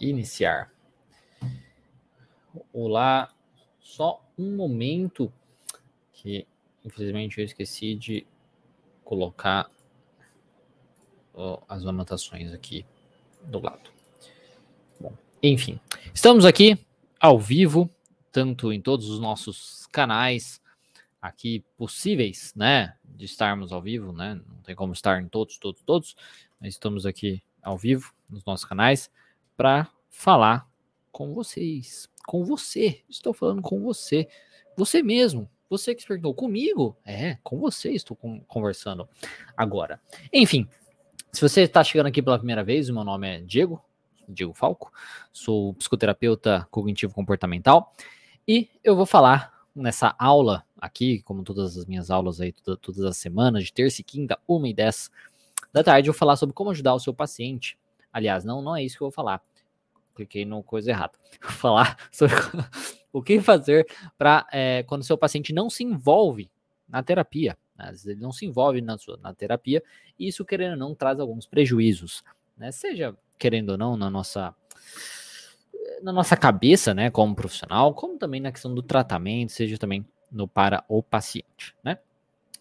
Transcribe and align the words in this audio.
iniciar. 0.00 0.72
Olá, 2.72 3.32
só 3.80 4.22
um 4.38 4.54
momento 4.56 5.32
que 6.12 6.46
infelizmente 6.84 7.38
eu 7.38 7.44
esqueci 7.44 7.94
de 7.94 8.26
colocar 9.04 9.70
as 11.68 11.84
anotações 11.84 12.52
aqui 12.52 12.86
do 13.42 13.60
lado. 13.60 13.90
Bom, 14.98 15.12
enfim, 15.42 15.78
estamos 16.14 16.44
aqui 16.44 16.78
ao 17.20 17.38
vivo, 17.38 17.90
tanto 18.32 18.72
em 18.72 18.80
todos 18.80 19.08
os 19.10 19.20
nossos 19.20 19.86
canais 19.86 20.62
aqui 21.20 21.64
possíveis, 21.76 22.54
né, 22.54 22.96
de 23.04 23.24
estarmos 23.24 23.72
ao 23.72 23.82
vivo, 23.82 24.12
né? 24.12 24.40
Não 24.46 24.62
tem 24.62 24.74
como 24.74 24.92
estar 24.92 25.20
em 25.20 25.28
todos, 25.28 25.58
todos, 25.58 25.82
todos, 25.82 26.16
mas 26.60 26.74
estamos 26.74 27.04
aqui 27.04 27.42
ao 27.62 27.76
vivo 27.76 28.14
nos 28.30 28.44
nossos 28.44 28.64
canais 28.64 29.10
para 29.56 29.90
falar 30.16 30.66
com 31.12 31.34
vocês, 31.34 32.08
com 32.26 32.42
você. 32.42 33.02
Estou 33.08 33.34
falando 33.34 33.60
com 33.60 33.82
você, 33.82 34.26
você 34.74 35.02
mesmo. 35.02 35.48
Você 35.68 35.94
que 35.94 36.00
se 36.00 36.08
perguntou 36.08 36.32
comigo? 36.32 36.96
É, 37.04 37.36
com 37.42 37.58
você 37.58 37.90
estou 37.90 38.16
conversando 38.48 39.06
agora. 39.56 40.00
Enfim, 40.32 40.66
se 41.30 41.40
você 41.40 41.62
está 41.62 41.84
chegando 41.84 42.06
aqui 42.06 42.22
pela 42.22 42.38
primeira 42.38 42.64
vez, 42.64 42.88
o 42.88 42.94
meu 42.94 43.04
nome 43.04 43.28
é 43.28 43.40
Diego, 43.40 43.84
Diego 44.26 44.54
Falco, 44.54 44.90
sou 45.32 45.74
psicoterapeuta 45.74 46.66
cognitivo 46.70 47.12
comportamental 47.12 47.92
e 48.48 48.70
eu 48.82 48.96
vou 48.96 49.06
falar 49.06 49.52
nessa 49.74 50.14
aula 50.18 50.64
aqui, 50.80 51.20
como 51.22 51.42
todas 51.42 51.76
as 51.76 51.84
minhas 51.84 52.10
aulas 52.10 52.40
aí, 52.40 52.52
toda, 52.52 52.76
todas 52.78 53.04
as 53.04 53.18
semanas, 53.18 53.64
de 53.64 53.72
terça 53.72 54.00
e 54.00 54.04
quinta, 54.04 54.38
uma 54.48 54.66
e 54.66 54.72
dez 54.72 55.10
da 55.72 55.84
tarde, 55.84 56.08
eu 56.08 56.14
vou 56.14 56.18
falar 56.18 56.36
sobre 56.36 56.54
como 56.54 56.70
ajudar 56.70 56.94
o 56.94 57.00
seu 57.00 57.12
paciente. 57.12 57.78
Aliás, 58.10 58.44
não, 58.44 58.62
não 58.62 58.74
é 58.74 58.82
isso 58.82 58.96
que 58.96 59.02
eu 59.02 59.08
vou 59.08 59.12
falar 59.12 59.42
cliquei 60.16 60.44
no 60.44 60.62
coisa 60.62 60.90
errada. 60.90 61.12
Vou 61.40 61.50
falar 61.52 61.96
sobre 62.10 62.34
o 63.12 63.22
que 63.22 63.40
fazer 63.40 63.86
para 64.18 64.46
é, 64.52 64.82
quando 64.84 65.04
seu 65.04 65.16
paciente 65.16 65.52
não 65.52 65.70
se 65.70 65.84
envolve 65.84 66.50
na 66.88 67.02
terapia. 67.02 67.56
Né? 67.76 67.84
Às 67.84 67.90
vezes 67.90 68.06
ele 68.06 68.20
não 68.20 68.32
se 68.32 68.46
envolve 68.46 68.80
na, 68.80 68.98
sua, 68.98 69.16
na 69.18 69.32
terapia, 69.34 69.82
e 70.18 70.26
isso, 70.28 70.44
querendo 70.44 70.72
ou 70.72 70.78
não, 70.78 70.94
traz 70.94 71.20
alguns 71.20 71.46
prejuízos. 71.46 72.24
Né? 72.56 72.72
Seja, 72.72 73.16
querendo 73.38 73.70
ou 73.70 73.78
não, 73.78 73.96
na 73.96 74.10
nossa 74.10 74.54
na 76.02 76.12
nossa 76.12 76.36
cabeça, 76.36 76.92
né, 76.92 77.10
como 77.10 77.34
profissional, 77.34 77.94
como 77.94 78.18
também 78.18 78.40
na 78.40 78.52
questão 78.52 78.74
do 78.74 78.82
tratamento, 78.82 79.52
seja 79.52 79.78
também 79.78 80.06
no 80.30 80.46
para 80.46 80.84
o 80.88 81.02
paciente, 81.02 81.74
né? 81.82 81.98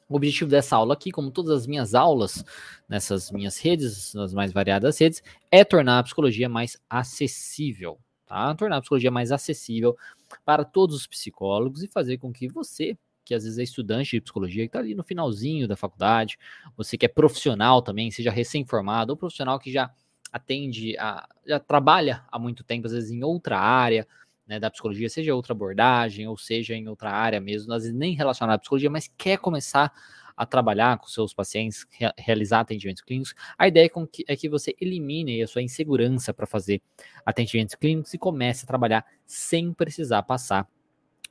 O 0.07 0.15
objetivo 0.15 0.49
dessa 0.49 0.75
aula 0.75 0.93
aqui, 0.93 1.11
como 1.11 1.31
todas 1.31 1.51
as 1.51 1.67
minhas 1.67 1.95
aulas 1.95 2.45
nessas 2.87 3.31
minhas 3.31 3.57
redes, 3.57 4.13
nas 4.13 4.33
mais 4.33 4.53
variadas 4.53 4.99
redes, 4.99 5.23
é 5.51 5.63
tornar 5.63 5.99
a 5.99 6.03
psicologia 6.03 6.47
mais 6.47 6.77
acessível, 6.87 7.97
tá? 8.25 8.53
Tornar 8.53 8.77
a 8.77 8.81
psicologia 8.81 9.09
mais 9.09 9.31
acessível 9.31 9.97
para 10.45 10.63
todos 10.63 10.95
os 10.95 11.07
psicólogos 11.07 11.81
e 11.81 11.87
fazer 11.87 12.17
com 12.17 12.31
que 12.31 12.47
você, 12.47 12.95
que 13.23 13.33
às 13.33 13.43
vezes 13.43 13.57
é 13.57 13.63
estudante 13.63 14.11
de 14.11 14.21
psicologia, 14.21 14.63
que 14.63 14.67
está 14.67 14.79
ali 14.79 14.93
no 14.93 15.03
finalzinho 15.03 15.67
da 15.67 15.75
faculdade, 15.75 16.37
você 16.77 16.97
que 16.97 17.05
é 17.07 17.09
profissional 17.09 17.81
também, 17.81 18.11
seja 18.11 18.29
recém-formado, 18.29 19.11
ou 19.11 19.17
profissional 19.17 19.57
que 19.59 19.71
já 19.71 19.91
atende, 20.31 20.95
a, 20.99 21.27
já 21.47 21.59
trabalha 21.59 22.23
há 22.31 22.37
muito 22.37 22.63
tempo, 22.63 22.85
às 22.85 22.93
vezes 22.93 23.09
em 23.09 23.23
outra 23.23 23.57
área, 23.59 24.07
né, 24.47 24.59
da 24.59 24.69
psicologia, 24.69 25.09
seja 25.09 25.35
outra 25.35 25.53
abordagem, 25.53 26.27
ou 26.27 26.37
seja 26.37 26.75
em 26.75 26.87
outra 26.87 27.11
área 27.11 27.39
mesmo, 27.39 27.73
às 27.73 27.83
vezes 27.83 27.97
nem 27.97 28.13
relacionada 28.13 28.55
à 28.55 28.59
psicologia, 28.59 28.89
mas 28.89 29.09
quer 29.17 29.37
começar 29.37 29.91
a 30.37 30.45
trabalhar 30.45 30.97
com 30.97 31.07
seus 31.07 31.33
pacientes, 31.33 31.85
realizar 32.17 32.59
atendimentos 32.59 33.01
clínicos, 33.01 33.33
a 33.57 33.67
ideia 33.67 33.85
é, 33.85 33.89
que, 33.89 34.25
é 34.27 34.35
que 34.35 34.49
você 34.49 34.75
elimine 34.81 35.41
a 35.41 35.47
sua 35.47 35.61
insegurança 35.61 36.33
para 36.33 36.45
fazer 36.45 36.81
atendimentos 37.25 37.75
clínicos 37.75 38.13
e 38.13 38.17
comece 38.17 38.65
a 38.65 38.67
trabalhar 38.67 39.05
sem 39.25 39.73
precisar 39.73 40.23
passar 40.23 40.67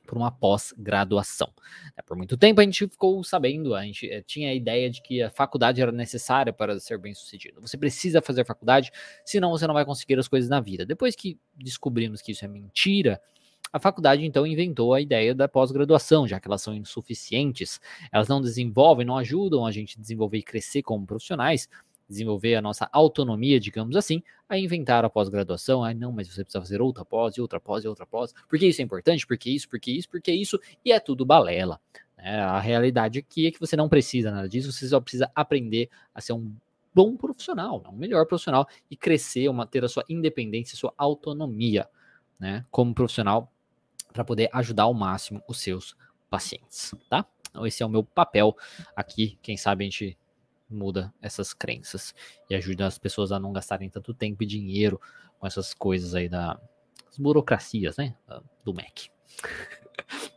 por 0.05 0.17
uma 0.17 0.31
pós-graduação. 0.31 1.51
É, 1.97 2.01
por 2.01 2.15
muito 2.15 2.37
tempo 2.37 2.61
a 2.61 2.63
gente 2.63 2.87
ficou 2.87 3.23
sabendo, 3.23 3.75
a 3.75 3.83
gente 3.83 4.09
eh, 4.09 4.21
tinha 4.21 4.49
a 4.49 4.53
ideia 4.53 4.89
de 4.89 5.01
que 5.01 5.21
a 5.21 5.29
faculdade 5.29 5.81
era 5.81 5.91
necessária 5.91 6.53
para 6.53 6.79
ser 6.79 6.97
bem 6.97 7.13
sucedido. 7.13 7.59
Você 7.61 7.77
precisa 7.77 8.21
fazer 8.21 8.45
faculdade, 8.45 8.91
senão 9.25 9.51
você 9.51 9.67
não 9.67 9.73
vai 9.73 9.85
conseguir 9.85 10.17
as 10.19 10.27
coisas 10.27 10.49
na 10.49 10.59
vida. 10.59 10.85
Depois 10.85 11.15
que 11.15 11.37
descobrimos 11.55 12.21
que 12.21 12.31
isso 12.31 12.45
é 12.45 12.47
mentira, 12.47 13.19
a 13.73 13.79
faculdade 13.79 14.25
então 14.25 14.47
inventou 14.47 14.93
a 14.93 15.01
ideia 15.01 15.35
da 15.35 15.49
pós-graduação, 15.49 16.27
já 16.27 16.39
que 16.39 16.47
elas 16.47 16.61
são 16.61 16.73
insuficientes, 16.73 17.79
elas 18.11 18.27
não 18.27 18.39
desenvolvem, 18.39 19.05
não 19.05 19.17
ajudam 19.17 19.65
a 19.65 19.71
gente 19.71 19.97
a 19.97 20.01
desenvolver 20.01 20.37
e 20.37 20.43
crescer 20.43 20.81
como 20.81 21.05
profissionais, 21.05 21.67
desenvolver 22.07 22.55
a 22.55 22.61
nossa 22.61 22.87
autonomia, 22.91 23.59
digamos 23.59 23.95
assim, 23.95 24.21
a 24.47 24.57
inventar 24.57 25.03
a 25.03 25.09
pós-graduação. 25.09 25.83
Ah, 25.83 25.93
não, 25.93 26.11
mas 26.11 26.27
você 26.27 26.43
precisa 26.43 26.61
fazer 26.61 26.81
outra 26.81 27.03
pós, 27.03 27.35
e 27.35 27.41
outra 27.41 27.59
pós, 27.59 27.83
e 27.83 27.87
outra 27.87 28.05
pós. 28.05 28.33
Porque 28.47 28.67
isso 28.67 28.81
é 28.81 28.83
importante? 28.83 29.25
Porque 29.25 29.49
isso, 29.49 29.67
porque 29.67 29.91
isso, 29.91 30.09
porque 30.09 30.31
isso, 30.31 30.59
e 30.83 30.91
é 30.91 30.99
tudo 30.99 31.25
balela. 31.25 31.79
Né? 32.17 32.39
A 32.39 32.59
realidade 32.59 33.19
aqui 33.19 33.47
é 33.47 33.51
que 33.51 33.59
você 33.59 33.75
não 33.75 33.89
precisa 33.89 34.31
nada 34.31 34.47
disso, 34.47 34.71
você 34.71 34.87
só 34.87 34.99
precisa 34.99 35.31
aprender 35.35 35.89
a 36.13 36.21
ser 36.21 36.33
um 36.33 36.55
bom 36.93 37.17
profissional, 37.17 37.83
um 37.89 37.97
melhor 37.97 38.25
profissional 38.25 38.67
e 38.89 38.95
crescer, 38.95 39.49
uma, 39.49 39.67
ter 39.67 39.83
a 39.83 39.89
sua 39.89 40.05
independência, 40.07 40.75
a 40.75 40.77
sua 40.77 40.93
autonomia, 40.97 41.89
né, 42.39 42.65
como 42.71 42.93
profissional, 42.93 43.51
para 44.13 44.23
poder 44.23 44.49
ajudar 44.53 44.83
ao 44.83 44.93
máximo 44.93 45.43
os 45.45 45.59
seus 45.59 45.95
pacientes, 46.29 46.95
tá? 47.09 47.25
Então, 47.49 47.67
esse 47.67 47.83
é 47.83 47.85
o 47.85 47.89
meu 47.89 48.03
papel 48.03 48.55
aqui. 48.95 49.37
Quem 49.41 49.55
sabe 49.55 49.83
a 49.83 49.85
gente 49.85 50.17
muda 50.69 51.13
essas 51.21 51.53
crenças 51.53 52.13
e 52.49 52.55
ajuda 52.55 52.87
as 52.87 52.97
pessoas 52.97 53.31
a 53.31 53.39
não 53.39 53.53
gastarem 53.53 53.89
tanto 53.89 54.13
tempo 54.13 54.43
e 54.43 54.47
dinheiro 54.47 54.99
com 55.39 55.47
essas 55.47 55.73
coisas 55.73 56.15
aí 56.15 56.27
da 56.27 56.59
as 57.09 57.17
burocracias, 57.17 57.97
né, 57.97 58.15
do 58.63 58.73
MEC. 58.73 59.09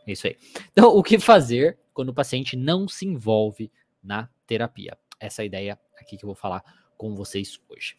é 0.07 0.11
isso 0.11 0.27
aí. 0.27 0.37
Então, 0.71 0.95
o 0.95 1.03
que 1.03 1.19
fazer 1.19 1.77
quando 1.93 2.09
o 2.09 2.13
paciente 2.13 2.55
não 2.55 2.87
se 2.87 3.05
envolve 3.05 3.71
na 4.01 4.29
terapia? 4.47 4.97
Essa 5.19 5.41
é 5.41 5.43
a 5.43 5.45
ideia 5.45 5.79
aqui 5.99 6.15
que 6.17 6.23
eu 6.23 6.27
vou 6.27 6.35
falar 6.35 6.63
com 6.97 7.15
vocês 7.15 7.59
hoje. 7.67 7.97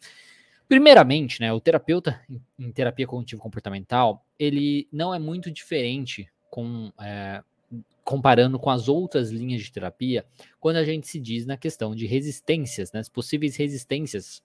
Primeiramente, 0.67 1.41
né, 1.41 1.51
o 1.51 1.59
terapeuta 1.59 2.21
em 2.57 2.71
terapia 2.71 3.05
cognitivo 3.05 3.41
comportamental, 3.41 4.25
ele 4.39 4.87
não 4.91 5.13
é 5.13 5.19
muito 5.19 5.51
diferente 5.51 6.31
com 6.49 6.91
é, 6.99 7.43
comparando 8.03 8.59
com 8.59 8.69
as 8.69 8.87
outras 8.87 9.29
linhas 9.29 9.61
de 9.61 9.71
terapia, 9.71 10.25
quando 10.59 10.77
a 10.77 10.83
gente 10.83 11.07
se 11.07 11.19
diz 11.19 11.45
na 11.45 11.57
questão 11.57 11.95
de 11.95 12.05
resistências, 12.05 12.91
né, 12.91 12.99
as 12.99 13.09
possíveis 13.09 13.55
resistências 13.55 14.43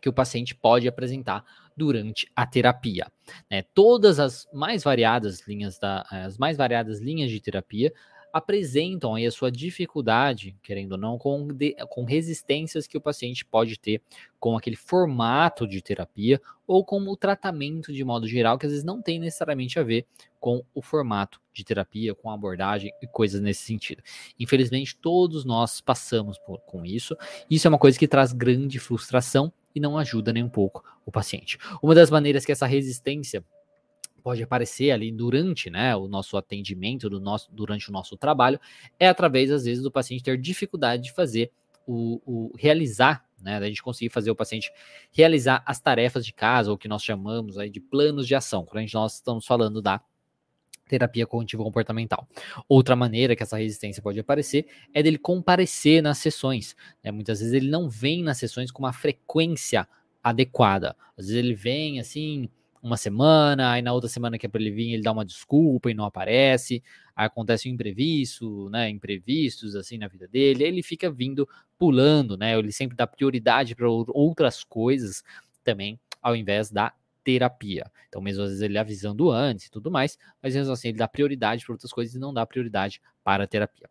que 0.00 0.08
o 0.08 0.12
paciente 0.12 0.54
pode 0.54 0.88
apresentar 0.88 1.44
durante 1.76 2.30
a 2.34 2.46
terapia. 2.46 3.06
Né? 3.50 3.62
Todas 3.74 4.18
as 4.18 4.48
mais 4.52 4.82
variadas 4.82 5.46
linhas 5.46 5.78
da, 5.78 6.06
as 6.10 6.38
mais 6.38 6.56
variadas 6.56 7.00
linhas 7.00 7.30
de 7.30 7.40
terapia 7.40 7.92
apresentam 8.32 9.14
aí 9.14 9.26
a 9.26 9.30
sua 9.30 9.50
dificuldade, 9.50 10.56
querendo 10.62 10.92
ou 10.92 10.98
não, 10.98 11.18
com, 11.18 11.48
de, 11.48 11.74
com 11.88 12.04
resistências 12.04 12.86
que 12.86 12.96
o 12.96 13.00
paciente 13.00 13.44
pode 13.44 13.78
ter 13.78 14.02
com 14.38 14.56
aquele 14.56 14.76
formato 14.76 15.66
de 15.66 15.82
terapia 15.82 16.40
ou 16.66 16.84
com 16.84 17.00
o 17.00 17.16
tratamento 17.16 17.92
de 17.92 18.04
modo 18.04 18.26
geral, 18.26 18.58
que 18.58 18.66
às 18.66 18.72
vezes 18.72 18.84
não 18.84 19.02
tem 19.02 19.18
necessariamente 19.18 19.78
a 19.78 19.82
ver 19.82 20.06
com 20.38 20.64
o 20.74 20.80
formato 20.80 21.40
de 21.52 21.64
terapia, 21.64 22.14
com 22.14 22.30
a 22.30 22.34
abordagem 22.34 22.92
e 23.02 23.06
coisas 23.06 23.40
nesse 23.40 23.64
sentido. 23.64 24.02
Infelizmente, 24.38 24.96
todos 24.96 25.44
nós 25.44 25.80
passamos 25.80 26.38
por, 26.38 26.60
com 26.60 26.84
isso. 26.84 27.16
Isso 27.50 27.66
é 27.66 27.68
uma 27.68 27.78
coisa 27.78 27.98
que 27.98 28.08
traz 28.08 28.32
grande 28.32 28.78
frustração 28.78 29.52
e 29.74 29.80
não 29.80 29.98
ajuda 29.98 30.32
nem 30.32 30.42
um 30.42 30.48
pouco 30.48 30.82
o 31.04 31.12
paciente. 31.12 31.58
Uma 31.82 31.94
das 31.94 32.10
maneiras 32.10 32.44
que 32.44 32.52
essa 32.52 32.66
resistência 32.66 33.44
pode 34.20 34.42
aparecer 34.42 34.90
ali 34.90 35.10
durante 35.10 35.70
né, 35.70 35.96
o 35.96 36.06
nosso 36.06 36.36
atendimento, 36.36 37.08
do 37.08 37.20
nosso, 37.20 37.50
durante 37.52 37.88
o 37.88 37.92
nosso 37.92 38.16
trabalho, 38.16 38.60
é 38.98 39.08
através, 39.08 39.50
às 39.50 39.64
vezes, 39.64 39.82
do 39.82 39.90
paciente 39.90 40.22
ter 40.22 40.38
dificuldade 40.38 41.04
de 41.04 41.12
fazer 41.12 41.50
o, 41.86 42.20
o 42.24 42.52
realizar, 42.56 43.24
né, 43.40 43.58
da 43.58 43.66
gente 43.66 43.82
conseguir 43.82 44.10
fazer 44.10 44.30
o 44.30 44.36
paciente 44.36 44.70
realizar 45.10 45.62
as 45.66 45.80
tarefas 45.80 46.24
de 46.24 46.32
casa, 46.32 46.70
ou 46.70 46.78
que 46.78 46.88
nós 46.88 47.02
chamamos 47.02 47.58
aí 47.58 47.70
de 47.70 47.80
planos 47.80 48.26
de 48.26 48.34
ação, 48.34 48.64
quando 48.64 48.82
gente, 48.82 48.94
nós 48.94 49.14
estamos 49.14 49.46
falando 49.46 49.82
da 49.82 50.00
terapia 50.90 51.26
cognitivo 51.26 51.62
comportamental. 51.62 52.26
Outra 52.68 52.96
maneira 52.96 53.36
que 53.36 53.42
essa 53.44 53.56
resistência 53.56 54.02
pode 54.02 54.18
aparecer 54.18 54.66
é 54.92 55.02
dele 55.02 55.18
comparecer 55.18 56.02
nas 56.02 56.18
sessões. 56.18 56.74
Né? 57.02 57.12
Muitas 57.12 57.38
vezes 57.38 57.54
ele 57.54 57.70
não 57.70 57.88
vem 57.88 58.24
nas 58.24 58.38
sessões 58.38 58.72
com 58.72 58.82
uma 58.82 58.92
frequência 58.92 59.86
adequada. 60.22 60.96
Às 61.16 61.26
vezes 61.26 61.38
ele 61.38 61.54
vem 61.54 62.00
assim, 62.00 62.48
uma 62.82 62.96
semana, 62.96 63.72
aí 63.72 63.82
na 63.82 63.92
outra 63.92 64.08
semana 64.08 64.38
que 64.38 64.46
é 64.46 64.48
para 64.48 64.60
ele 64.60 64.70
vir, 64.70 64.92
ele 64.92 65.02
dá 65.02 65.12
uma 65.12 65.24
desculpa 65.24 65.90
e 65.90 65.94
não 65.94 66.04
aparece, 66.04 66.82
aí 67.14 67.26
acontece 67.26 67.68
um 67.68 67.72
imprevisto, 67.72 68.68
né, 68.70 68.88
imprevistos 68.88 69.76
assim 69.76 69.98
na 69.98 70.08
vida 70.08 70.26
dele, 70.26 70.64
ele 70.64 70.82
fica 70.82 71.10
vindo 71.10 71.48
pulando, 71.78 72.36
né, 72.36 72.58
ele 72.58 72.72
sempre 72.72 72.96
dá 72.96 73.06
prioridade 73.06 73.74
para 73.74 73.88
outras 73.88 74.64
coisas 74.64 75.22
também, 75.62 75.98
ao 76.22 76.34
invés 76.34 76.70
da 76.70 76.92
terapia. 77.22 77.90
Então, 78.08 78.20
mesmo 78.20 78.42
às 78.42 78.48
vezes 78.50 78.62
ele 78.62 78.78
avisando 78.78 79.30
antes 79.30 79.66
e 79.66 79.70
tudo 79.70 79.90
mais, 79.90 80.18
mas 80.42 80.54
mesmo 80.54 80.72
assim 80.72 80.88
ele 80.88 80.98
dá 80.98 81.06
prioridade 81.06 81.64
para 81.64 81.74
outras 81.74 81.92
coisas 81.92 82.14
e 82.14 82.18
não 82.18 82.32
dá 82.32 82.46
prioridade 82.46 83.00
para 83.22 83.44
a 83.44 83.46
terapia. 83.46 83.88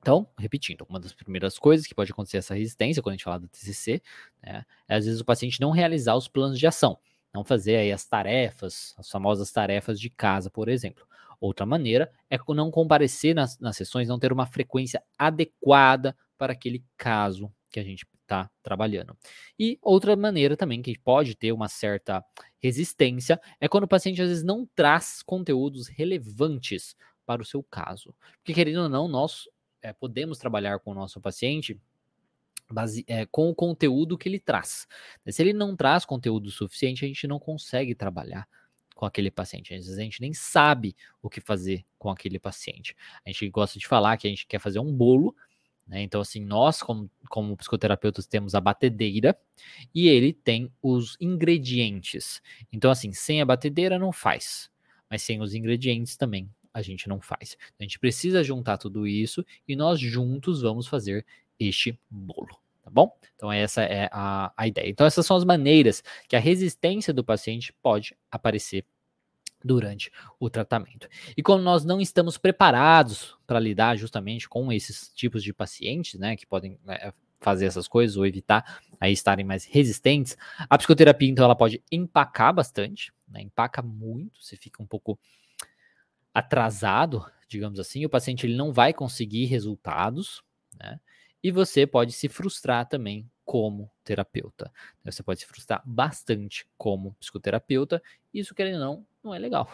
Então, 0.00 0.26
repetindo, 0.38 0.86
uma 0.88 0.98
das 0.98 1.12
primeiras 1.12 1.58
coisas 1.58 1.86
que 1.86 1.94
pode 1.94 2.10
acontecer 2.10 2.38
essa 2.38 2.54
resistência, 2.54 3.02
quando 3.02 3.12
a 3.12 3.16
gente 3.16 3.24
fala 3.24 3.38
do 3.40 3.48
TCC, 3.48 4.02
né, 4.42 4.64
é 4.88 4.96
às 4.96 5.04
vezes 5.04 5.20
o 5.20 5.24
paciente 5.24 5.60
não 5.60 5.70
realizar 5.70 6.16
os 6.16 6.28
planos 6.28 6.58
de 6.58 6.66
ação. 6.66 6.98
Não 7.32 7.44
fazer 7.44 7.76
aí 7.76 7.92
as 7.92 8.04
tarefas, 8.06 8.94
as 8.98 9.08
famosas 9.10 9.52
tarefas 9.52 10.00
de 10.00 10.10
casa, 10.10 10.50
por 10.50 10.68
exemplo. 10.68 11.06
Outra 11.40 11.64
maneira 11.64 12.12
é 12.28 12.38
não 12.54 12.70
comparecer 12.70 13.34
nas, 13.34 13.58
nas 13.58 13.76
sessões, 13.76 14.08
não 14.08 14.18
ter 14.18 14.32
uma 14.32 14.46
frequência 14.46 15.02
adequada 15.18 16.16
para 16.36 16.52
aquele 16.52 16.84
caso 16.96 17.52
que 17.70 17.80
a 17.80 17.84
gente 17.84 18.06
está 18.22 18.50
trabalhando. 18.62 19.16
E 19.58 19.78
outra 19.80 20.14
maneira 20.16 20.56
também 20.56 20.82
que 20.82 20.98
pode 20.98 21.34
ter 21.34 21.52
uma 21.52 21.68
certa 21.68 22.24
resistência 22.58 23.40
é 23.60 23.68
quando 23.68 23.84
o 23.84 23.88
paciente 23.88 24.20
às 24.20 24.28
vezes 24.28 24.44
não 24.44 24.68
traz 24.74 25.22
conteúdos 25.22 25.88
relevantes 25.88 26.94
para 27.24 27.42
o 27.42 27.44
seu 27.44 27.62
caso. 27.62 28.14
Porque, 28.38 28.52
querendo 28.52 28.82
ou 28.82 28.88
não, 28.88 29.08
nós 29.08 29.44
é, 29.82 29.92
podemos 29.92 30.38
trabalhar 30.38 30.78
com 30.80 30.90
o 30.90 30.94
nosso 30.94 31.20
paciente 31.20 31.80
base, 32.72 33.04
é, 33.06 33.26
com 33.26 33.50
o 33.50 33.54
conteúdo 33.54 34.16
que 34.18 34.28
ele 34.28 34.38
traz. 34.38 34.86
Se 35.28 35.42
ele 35.42 35.52
não 35.52 35.76
traz 35.76 36.04
conteúdo 36.04 36.50
suficiente, 36.50 37.04
a 37.04 37.08
gente 37.08 37.26
não 37.26 37.38
consegue 37.38 37.94
trabalhar 37.94 38.48
com 38.94 39.06
aquele 39.06 39.30
paciente. 39.30 39.72
Às 39.74 39.86
vezes 39.86 39.98
a 39.98 40.02
gente 40.02 40.20
nem 40.20 40.32
sabe 40.32 40.94
o 41.22 41.30
que 41.30 41.40
fazer 41.40 41.84
com 41.98 42.10
aquele 42.10 42.38
paciente. 42.38 42.94
A 43.24 43.30
gente 43.30 43.48
gosta 43.48 43.78
de 43.78 43.86
falar 43.86 44.16
que 44.16 44.26
a 44.26 44.30
gente 44.30 44.46
quer 44.46 44.58
fazer 44.58 44.78
um 44.78 44.92
bolo, 44.92 45.34
né? 45.90 46.02
Então, 46.02 46.20
assim, 46.20 46.44
nós, 46.44 46.82
como, 46.82 47.10
como 47.28 47.56
psicoterapeutas, 47.56 48.26
temos 48.26 48.54
a 48.54 48.60
batedeira 48.60 49.36
e 49.92 50.08
ele 50.08 50.32
tem 50.32 50.70
os 50.80 51.16
ingredientes. 51.20 52.40
Então, 52.72 52.90
assim, 52.90 53.12
sem 53.12 53.40
a 53.40 53.44
batedeira 53.44 53.98
não 53.98 54.12
faz, 54.12 54.70
mas 55.10 55.22
sem 55.22 55.40
os 55.40 55.52
ingredientes 55.54 56.16
também 56.16 56.48
a 56.72 56.80
gente 56.82 57.08
não 57.08 57.20
faz. 57.20 57.56
A 57.78 57.82
gente 57.82 57.98
precisa 57.98 58.44
juntar 58.44 58.78
tudo 58.78 59.06
isso 59.06 59.44
e 59.66 59.74
nós 59.74 59.98
juntos 59.98 60.62
vamos 60.62 60.86
fazer 60.86 61.26
este 61.60 61.98
bolo 62.10 62.58
tá 62.82 62.90
bom? 62.90 63.16
Então, 63.36 63.52
essa 63.52 63.82
é 63.82 64.08
a, 64.10 64.52
a 64.56 64.66
ideia. 64.66 64.88
Então, 64.88 65.06
essas 65.06 65.24
são 65.24 65.36
as 65.36 65.44
maneiras 65.44 66.02
que 66.28 66.34
a 66.34 66.40
resistência 66.40 67.14
do 67.14 67.24
paciente 67.24 67.72
pode 67.82 68.16
aparecer 68.30 68.84
durante 69.62 70.10
o 70.38 70.48
tratamento. 70.48 71.08
E 71.36 71.42
quando 71.42 71.62
nós 71.62 71.84
não 71.84 72.00
estamos 72.00 72.38
preparados 72.38 73.36
para 73.46 73.60
lidar 73.60 73.96
justamente 73.96 74.48
com 74.48 74.72
esses 74.72 75.12
tipos 75.14 75.42
de 75.42 75.52
pacientes, 75.52 76.18
né, 76.18 76.34
que 76.34 76.46
podem 76.46 76.78
é, 76.88 77.12
fazer 77.40 77.66
essas 77.66 77.86
coisas 77.86 78.16
ou 78.16 78.26
evitar 78.26 78.80
aí 78.98 79.12
estarem 79.12 79.44
mais 79.44 79.64
resistentes, 79.64 80.36
a 80.58 80.78
psicoterapia 80.78 81.28
então 81.28 81.44
ela 81.44 81.54
pode 81.54 81.82
empacar 81.92 82.54
bastante, 82.54 83.12
né, 83.28 83.42
empaca 83.42 83.82
muito, 83.82 84.42
você 84.42 84.56
fica 84.56 84.82
um 84.82 84.86
pouco 84.86 85.18
atrasado, 86.32 87.24
digamos 87.46 87.78
assim, 87.78 88.06
o 88.06 88.10
paciente 88.10 88.46
ele 88.46 88.56
não 88.56 88.72
vai 88.72 88.94
conseguir 88.94 89.44
resultados, 89.44 90.42
né? 90.78 90.98
E 91.42 91.50
você 91.50 91.86
pode 91.86 92.12
se 92.12 92.28
frustrar 92.28 92.86
também 92.86 93.28
como 93.44 93.90
terapeuta. 94.04 94.70
Você 95.04 95.22
pode 95.22 95.40
se 95.40 95.46
frustrar 95.46 95.82
bastante 95.84 96.66
como 96.78 97.14
psicoterapeuta. 97.14 98.02
Isso, 98.32 98.54
querendo 98.54 98.74
ou 98.74 98.80
não, 98.80 99.06
não 99.24 99.34
é 99.34 99.38
legal. 99.38 99.68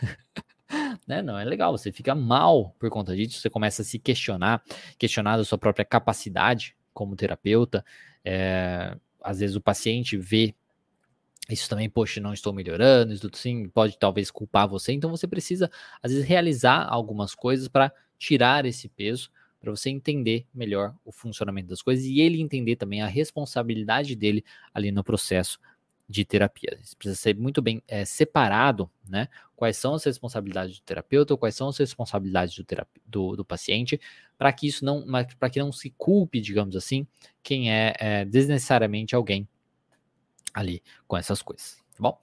né? 1.06 1.22
Não 1.22 1.38
é 1.38 1.44
legal. 1.44 1.72
Você 1.72 1.90
fica 1.92 2.14
mal 2.14 2.74
por 2.78 2.90
conta 2.90 3.16
disso. 3.16 3.40
Você 3.40 3.48
começa 3.48 3.82
a 3.82 3.84
se 3.84 3.98
questionar, 3.98 4.62
questionar 4.98 5.38
a 5.38 5.44
sua 5.44 5.58
própria 5.58 5.84
capacidade 5.84 6.76
como 6.92 7.16
terapeuta. 7.16 7.84
É, 8.24 8.96
às 9.22 9.38
vezes 9.38 9.56
o 9.56 9.60
paciente 9.60 10.16
vê 10.16 10.54
isso 11.50 11.68
também, 11.68 11.88
poxa, 11.90 12.20
não 12.20 12.32
estou 12.32 12.52
melhorando, 12.52 13.12
isso 13.12 13.28
sim, 13.34 13.68
pode 13.68 13.98
talvez 13.98 14.30
culpar 14.30 14.68
você. 14.68 14.92
Então 14.92 15.10
você 15.10 15.26
precisa, 15.26 15.70
às 16.02 16.12
vezes, 16.12 16.26
realizar 16.26 16.86
algumas 16.88 17.34
coisas 17.34 17.66
para 17.68 17.92
tirar 18.18 18.64
esse 18.64 18.88
peso 18.88 19.30
para 19.62 19.70
você 19.70 19.88
entender 19.88 20.44
melhor 20.52 20.92
o 21.04 21.12
funcionamento 21.12 21.68
das 21.68 21.80
coisas 21.80 22.04
e 22.04 22.20
ele 22.20 22.40
entender 22.40 22.74
também 22.74 23.00
a 23.00 23.06
responsabilidade 23.06 24.16
dele 24.16 24.44
ali 24.74 24.90
no 24.90 25.04
processo 25.04 25.60
de 26.08 26.24
terapia. 26.24 26.76
Isso 26.82 26.96
precisa 26.96 27.16
ser 27.18 27.36
muito 27.36 27.62
bem 27.62 27.80
é, 27.86 28.04
separado, 28.04 28.90
né? 29.08 29.28
Quais 29.54 29.76
são 29.76 29.94
as 29.94 30.02
responsabilidades 30.02 30.80
do 30.80 30.82
terapeuta, 30.82 31.36
quais 31.36 31.54
são 31.54 31.68
as 31.68 31.78
responsabilidades 31.78 32.56
do, 32.56 32.66
do, 33.06 33.36
do 33.36 33.44
paciente, 33.44 34.00
para 34.36 34.52
que 34.52 34.66
isso 34.66 34.84
não, 34.84 35.06
para 35.38 35.48
que 35.48 35.60
não 35.60 35.70
se 35.70 35.90
culpe, 35.90 36.40
digamos 36.40 36.74
assim, 36.74 37.06
quem 37.40 37.72
é, 37.72 37.94
é 38.00 38.24
desnecessariamente 38.24 39.14
alguém 39.14 39.48
ali 40.52 40.82
com 41.06 41.16
essas 41.16 41.40
coisas, 41.40 41.76
tá 41.76 42.00
bom? 42.00 42.20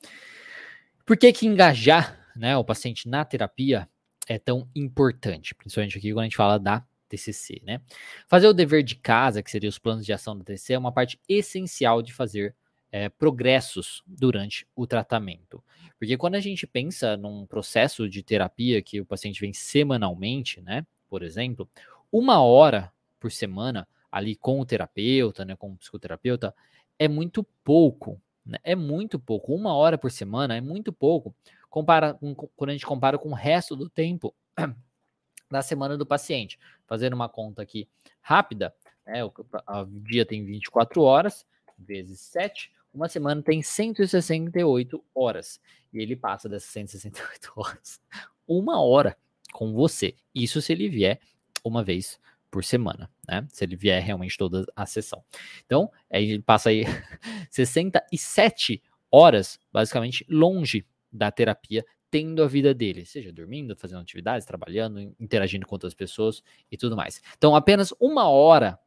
Por 1.05 1.15
que 1.15 1.31
que 1.31 1.47
engajar, 1.47 2.19
né, 2.35 2.57
o 2.57 2.65
paciente 2.65 3.07
na 3.07 3.23
terapia 3.23 3.89
é 4.27 4.37
tão 4.37 4.69
importante, 4.75 5.55
principalmente 5.55 5.97
aqui 5.97 6.11
quando 6.11 6.19
a 6.19 6.23
gente 6.25 6.35
fala 6.35 6.59
da 6.59 6.85
TCC, 7.09 7.61
né? 7.65 7.81
Fazer 8.27 8.47
o 8.47 8.53
dever 8.53 8.83
de 8.83 8.95
casa, 8.95 9.43
que 9.43 9.51
seria 9.51 9.69
os 9.69 9.79
planos 9.79 10.05
de 10.05 10.13
ação 10.13 10.37
da 10.37 10.43
TCC, 10.43 10.73
é 10.73 10.77
uma 10.77 10.91
parte 10.91 11.19
essencial 11.27 12.01
de 12.01 12.13
fazer 12.13 12.55
é, 12.91 13.09
progressos 13.09 14.03
durante 14.05 14.67
o 14.75 14.87
tratamento. 14.87 15.63
Porque 15.97 16.17
quando 16.17 16.35
a 16.35 16.39
gente 16.39 16.65
pensa 16.65 17.17
num 17.17 17.45
processo 17.45 18.07
de 18.09 18.23
terapia 18.23 18.81
que 18.81 19.01
o 19.01 19.05
paciente 19.05 19.41
vem 19.41 19.53
semanalmente, 19.53 20.61
né? 20.61 20.85
Por 21.09 21.23
exemplo, 21.23 21.69
uma 22.11 22.41
hora 22.41 22.91
por 23.19 23.31
semana 23.31 23.87
ali 24.11 24.35
com 24.35 24.59
o 24.59 24.65
terapeuta, 24.65 25.43
né? 25.43 25.55
Com 25.55 25.71
o 25.71 25.77
psicoterapeuta, 25.77 26.53
é 26.97 27.07
muito 27.07 27.43
pouco. 27.63 28.21
Né? 28.45 28.57
É 28.63 28.75
muito 28.75 29.19
pouco. 29.19 29.53
Uma 29.53 29.73
hora 29.75 29.97
por 29.97 30.11
semana 30.11 30.55
é 30.55 30.61
muito 30.61 30.91
pouco. 30.91 31.35
Compara, 31.69 32.17
quando 32.55 32.69
a 32.69 32.73
gente 32.73 32.85
compara 32.85 33.17
com 33.17 33.29
o 33.29 33.35
resto 33.35 33.75
do 33.75 33.89
tempo 33.89 34.33
da 35.49 35.61
semana 35.61 35.97
do 35.97 36.05
paciente. 36.05 36.57
Fazendo 36.89 37.13
uma 37.13 37.29
conta 37.29 37.61
aqui 37.61 37.87
rápida, 38.19 38.75
né, 39.05 39.23
o, 39.23 39.31
o 39.31 39.85
dia 40.01 40.25
tem 40.25 40.43
24 40.43 41.01
horas, 41.01 41.45
vezes 41.77 42.19
7, 42.19 42.73
uma 42.93 43.07
semana 43.07 43.41
tem 43.41 43.61
168 43.61 45.01
horas. 45.15 45.61
E 45.93 45.99
ele 45.99 46.15
passa 46.15 46.49
dessas 46.49 46.69
168 46.71 47.53
horas 47.55 48.01
uma 48.49 48.81
hora 48.81 49.15
com 49.53 49.71
você. 49.73 50.15
Isso 50.33 50.61
se 50.61 50.73
ele 50.73 50.89
vier 50.89 51.21
uma 51.63 51.83
vez 51.83 52.19
por 52.49 52.63
semana, 52.63 53.09
né? 53.27 53.47
Se 53.51 53.63
ele 53.63 53.75
vier 53.75 54.01
realmente 54.03 54.35
toda 54.35 54.65
a 54.75 54.85
sessão. 54.87 55.23
Então, 55.65 55.91
aí 56.11 56.31
ele 56.31 56.41
passa 56.41 56.69
aí 56.69 56.83
67 57.51 58.81
horas, 59.11 59.59
basicamente, 59.71 60.25
longe 60.27 60.85
da 61.11 61.31
terapia 61.31 61.85
tendo 62.11 62.43
a 62.43 62.47
vida 62.47 62.73
dele, 62.73 63.05
seja 63.05 63.31
dormindo, 63.31 63.75
fazendo 63.75 64.01
atividades, 64.01 64.45
trabalhando, 64.45 65.15
interagindo 65.19 65.65
com 65.65 65.75
outras 65.75 65.93
pessoas 65.93 66.43
e 66.71 66.77
tudo 66.77 66.95
mais. 66.95 67.21
Então, 67.37 67.55
apenas 67.55 67.93
uma 67.99 68.27
hora 68.27 68.79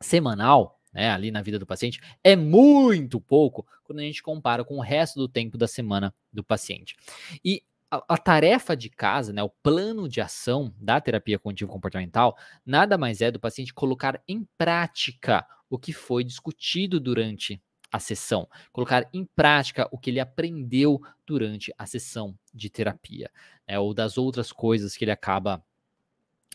semanal, 0.00 0.80
né, 0.92 1.10
ali 1.10 1.30
na 1.30 1.42
vida 1.42 1.58
do 1.58 1.66
paciente, 1.66 2.00
é 2.22 2.36
muito 2.36 3.20
pouco 3.20 3.66
quando 3.84 4.00
a 4.00 4.02
gente 4.02 4.22
compara 4.22 4.64
com 4.64 4.76
o 4.76 4.82
resto 4.82 5.18
do 5.18 5.28
tempo 5.28 5.56
da 5.56 5.66
semana 5.66 6.14
do 6.32 6.44
paciente. 6.44 6.96
E 7.44 7.62
a, 7.90 8.14
a 8.14 8.18
tarefa 8.18 8.76
de 8.76 8.90
casa, 8.90 9.32
né, 9.32 9.42
o 9.42 9.48
plano 9.48 10.08
de 10.08 10.20
ação 10.20 10.72
da 10.78 11.00
terapia 11.00 11.38
cognitivo 11.38 11.70
comportamental, 11.70 12.36
nada 12.64 12.98
mais 12.98 13.20
é 13.20 13.30
do 13.30 13.40
paciente 13.40 13.74
colocar 13.74 14.22
em 14.28 14.46
prática 14.56 15.46
o 15.70 15.78
que 15.78 15.92
foi 15.92 16.24
discutido 16.24 16.98
durante 16.98 17.60
a 17.90 17.98
sessão, 17.98 18.48
colocar 18.72 19.08
em 19.12 19.24
prática 19.24 19.88
o 19.90 19.98
que 19.98 20.10
ele 20.10 20.20
aprendeu 20.20 21.00
durante 21.26 21.72
a 21.78 21.86
sessão 21.86 22.34
de 22.52 22.68
terapia, 22.68 23.30
né, 23.66 23.78
ou 23.78 23.94
das 23.94 24.18
outras 24.18 24.52
coisas 24.52 24.96
que 24.96 25.04
ele 25.04 25.10
acaba 25.10 25.64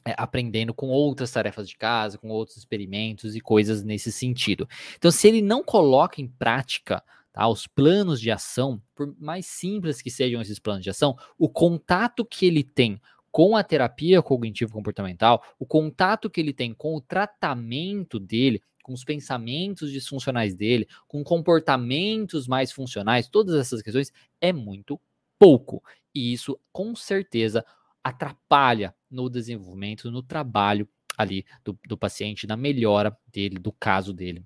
é, 0.05 0.13
aprendendo 0.17 0.73
com 0.73 0.89
outras 0.89 1.31
tarefas 1.31 1.67
de 1.67 1.77
casa, 1.77 2.17
com 2.17 2.29
outros 2.29 2.57
experimentos 2.57 3.35
e 3.35 3.41
coisas 3.41 3.83
nesse 3.83 4.11
sentido. 4.11 4.67
Então, 4.97 5.09
se 5.09 5.27
ele 5.27 5.41
não 5.41 5.63
coloca 5.63 6.21
em 6.21 6.27
prática 6.27 7.03
tá, 7.31 7.47
os 7.47 7.67
planos 7.67 8.19
de 8.19 8.29
ação, 8.29 8.81
por 8.93 9.15
mais 9.19 9.45
simples 9.45 10.01
que 10.01 10.11
sejam 10.11 10.41
esses 10.41 10.59
planos 10.59 10.83
de 10.83 10.89
ação, 10.89 11.17
o 11.37 11.49
contato 11.49 12.25
que 12.25 12.45
ele 12.45 12.63
tem 12.63 13.01
com 13.31 13.55
a 13.55 13.63
terapia 13.63 14.21
cognitivo-comportamental, 14.21 15.41
o 15.57 15.65
contato 15.65 16.29
que 16.29 16.39
ele 16.39 16.53
tem 16.53 16.71
com 16.73 16.95
o 16.95 17.01
tratamento 17.01 18.19
dele, 18.19 18.61
com 18.83 18.93
os 18.93 19.03
pensamentos 19.03 19.91
disfuncionais 19.91 20.53
dele, 20.53 20.87
com 21.07 21.23
comportamentos 21.23 22.47
mais 22.47 22.71
funcionais, 22.71 23.27
todas 23.27 23.55
essas 23.55 23.81
questões, 23.81 24.11
é 24.39 24.53
muito 24.53 24.99
pouco. 25.39 25.81
E 26.13 26.33
isso, 26.33 26.59
com 26.71 26.95
certeza, 26.95 27.65
atrapalha 28.03 28.93
no 29.09 29.29
desenvolvimento, 29.29 30.11
no 30.11 30.21
trabalho 30.21 30.87
ali 31.17 31.45
do, 31.63 31.79
do 31.87 31.97
paciente, 31.97 32.45
na 32.45 32.57
melhora 32.57 33.17
dele, 33.31 33.57
do 33.57 33.71
caso 33.71 34.13
dele 34.13 34.43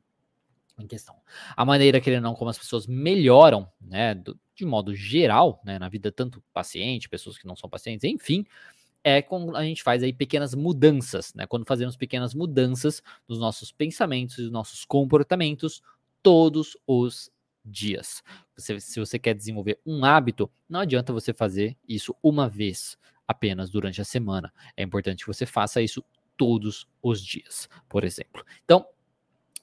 em 0.79 0.88
questão. 0.88 1.15
A 1.56 1.65
maneira 1.65 2.00
que 2.00 2.10
ele 2.10 2.20
não, 2.20 2.36
como 2.36 2.51
as 2.51 2.58
pessoas 2.58 2.86
melhoram, 2.86 3.67
né, 3.82 4.13
do, 4.13 4.39
de 4.56 4.65
modo 4.65 4.94
geral, 4.94 5.62
né, 5.65 5.79
na 5.79 5.89
vida 5.89 6.12
tanto 6.12 6.44
paciente, 6.53 7.10
pessoas 7.10 7.38
que 7.38 7.48
não 7.48 7.56
são 7.56 7.70
pacientes, 7.70 8.03
enfim, 8.03 8.46
é 9.04 9.22
quando 9.22 9.56
a 9.56 9.63
gente 9.63 9.84
faz 9.84 10.04
aí 10.04 10.12
pequenas 10.13 10.54
mudanças, 10.54 11.34
né? 11.34 11.46
Quando 11.46 11.66
fazemos 11.66 11.96
pequenas 11.96 12.34
mudanças 12.34 13.01
nos 13.27 13.39
nossos 13.39 13.72
pensamentos 13.72 14.38
e 14.38 14.42
nos 14.44 14.51
nossos 14.51 14.86
comportamentos 14.86 15.82
todos 16.22 16.77
os 16.86 17.32
dias. 17.63 18.24
Você, 18.56 18.80
se 18.80 19.00
você 19.00 19.20
quer 19.20 19.34
desenvolver 19.34 19.80
um 19.86 20.04
hábito, 20.04 20.50
não 20.70 20.80
adianta 20.80 21.13
você 21.13 21.34
fazer 21.34 21.77
isso 21.88 22.16
uma 22.24 22.50
vez 22.50 22.98
apenas 23.27 23.70
durante 23.70 24.01
a 24.01 24.06
semana. 24.06 24.54
É 24.75 24.84
importante 24.84 25.24
que 25.24 25.27
você 25.27 25.46
faça 25.46 25.82
isso 25.82 26.04
todos 26.36 26.88
os 27.01 27.22
dias, 27.22 27.68
por 27.89 28.04
exemplo. 28.04 28.44
Então, 28.63 28.86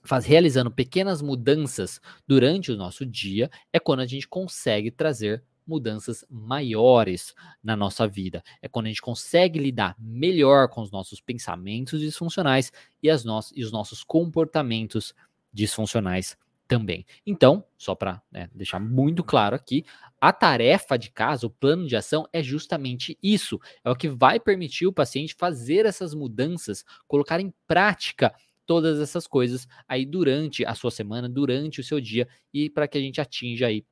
faz 0.03 0.27
realizando 0.27 0.71
pequenas 0.71 1.23
mudanças 1.23 2.01
durante 2.27 2.71
o 2.71 2.77
nosso 2.77 3.07
dia, 3.07 3.51
é 3.73 3.81
quando 3.81 4.01
a 4.01 4.07
gente 4.07 4.29
consegue 4.29 4.91
trazer 4.91 5.43
mudanças 5.67 6.25
maiores 6.31 7.35
na 7.63 7.77
nossa 7.77 8.07
vida. 8.07 8.43
É 8.61 8.69
quando 8.69 8.87
a 8.87 8.89
gente 8.89 9.03
consegue 9.03 9.59
lidar 9.59 9.97
melhor 9.99 10.69
com 10.69 10.83
os 10.83 10.91
nossos 10.91 11.21
pensamentos 11.21 12.01
disfuncionais 12.01 12.73
e, 13.03 13.11
as 13.11 13.25
no 13.25 13.41
e 13.55 13.65
os 13.65 13.73
nossos 13.73 14.05
comportamentos 14.05 15.15
disfuncionais 15.53 16.37
também. 16.67 17.05
Então, 17.27 17.65
só 17.77 17.95
para 17.95 18.23
né, 18.31 18.49
deixar 18.55 18.81
muito 18.81 19.23
claro 19.23 19.55
aqui, 19.55 19.85
a 20.21 20.33
tarefa 20.33 20.97
de 20.97 21.11
casa, 21.11 21.47
o 21.47 21.51
plano 21.51 21.87
de 21.87 21.97
ação 21.97 22.27
é 22.33 22.43
justamente 22.43 23.19
isso. 23.23 23.61
É 23.85 23.91
o 23.91 23.97
que 23.97 24.09
vai 24.09 24.41
permitir 24.41 24.87
o 24.87 24.93
paciente 24.93 25.35
fazer 25.35 25.87
essas 25.87 26.15
mudanças, 26.15 26.85
colocar 27.07 27.41
em 27.41 27.53
prática 27.67 28.35
todas 28.67 28.99
essas 28.99 29.27
coisas 29.27 29.69
aí 29.87 30.07
durante 30.07 30.65
a 30.65 30.75
sua 30.75 30.91
semana, 30.91 31.29
durante 31.29 31.81
o 31.81 31.85
seu 31.85 32.01
dia 32.01 32.27
e 32.53 32.71
para 32.71 32.89
que 32.89 32.97
a 32.97 33.01
gente 33.01 33.21
atinja 33.21 33.67
aí 33.67 33.85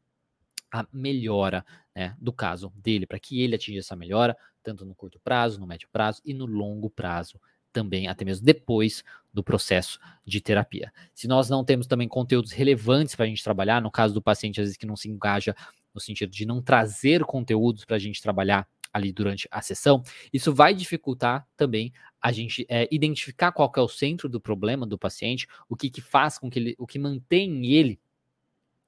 a 0.72 0.86
melhora 0.90 1.64
né, 1.94 2.16
do 2.18 2.32
caso 2.32 2.72
dele, 2.76 3.06
para 3.06 3.20
que 3.20 3.42
ele 3.42 3.54
atinja 3.54 3.80
essa 3.80 3.94
melhora, 3.94 4.36
tanto 4.62 4.86
no 4.86 4.94
curto 4.94 5.20
prazo, 5.20 5.60
no 5.60 5.66
médio 5.66 5.88
prazo 5.92 6.22
e 6.24 6.32
no 6.32 6.46
longo 6.46 6.88
prazo 6.88 7.38
também, 7.72 8.08
até 8.08 8.24
mesmo 8.24 8.44
depois 8.44 9.04
do 9.32 9.42
processo 9.42 9.98
de 10.24 10.40
terapia. 10.40 10.92
Se 11.14 11.26
nós 11.26 11.48
não 11.48 11.64
temos 11.64 11.86
também 11.86 12.08
conteúdos 12.08 12.52
relevantes 12.52 13.14
para 13.14 13.24
a 13.24 13.28
gente 13.28 13.42
trabalhar, 13.42 13.80
no 13.80 13.90
caso 13.90 14.14
do 14.14 14.22
paciente, 14.22 14.60
às 14.60 14.66
vezes 14.66 14.76
que 14.76 14.86
não 14.86 14.96
se 14.96 15.08
engaja 15.08 15.54
no 15.94 16.00
sentido 16.00 16.30
de 16.30 16.46
não 16.46 16.62
trazer 16.62 17.24
conteúdos 17.24 17.84
para 17.84 17.96
a 17.96 17.98
gente 17.98 18.22
trabalhar 18.22 18.66
ali 18.92 19.10
durante 19.10 19.48
a 19.50 19.62
sessão, 19.62 20.02
isso 20.32 20.54
vai 20.54 20.74
dificultar 20.74 21.46
também 21.56 21.92
a 22.20 22.30
gente 22.30 22.66
é, 22.68 22.86
identificar 22.90 23.50
qual 23.50 23.72
é 23.74 23.80
o 23.80 23.88
centro 23.88 24.28
do 24.28 24.40
problema 24.40 24.86
do 24.86 24.98
paciente, 24.98 25.46
o 25.68 25.74
que, 25.74 25.90
que 25.90 26.00
faz 26.00 26.38
com 26.38 26.50
que 26.50 26.58
ele, 26.58 26.74
o 26.78 26.86
que 26.86 26.98
mantém 26.98 27.66
ele 27.66 27.98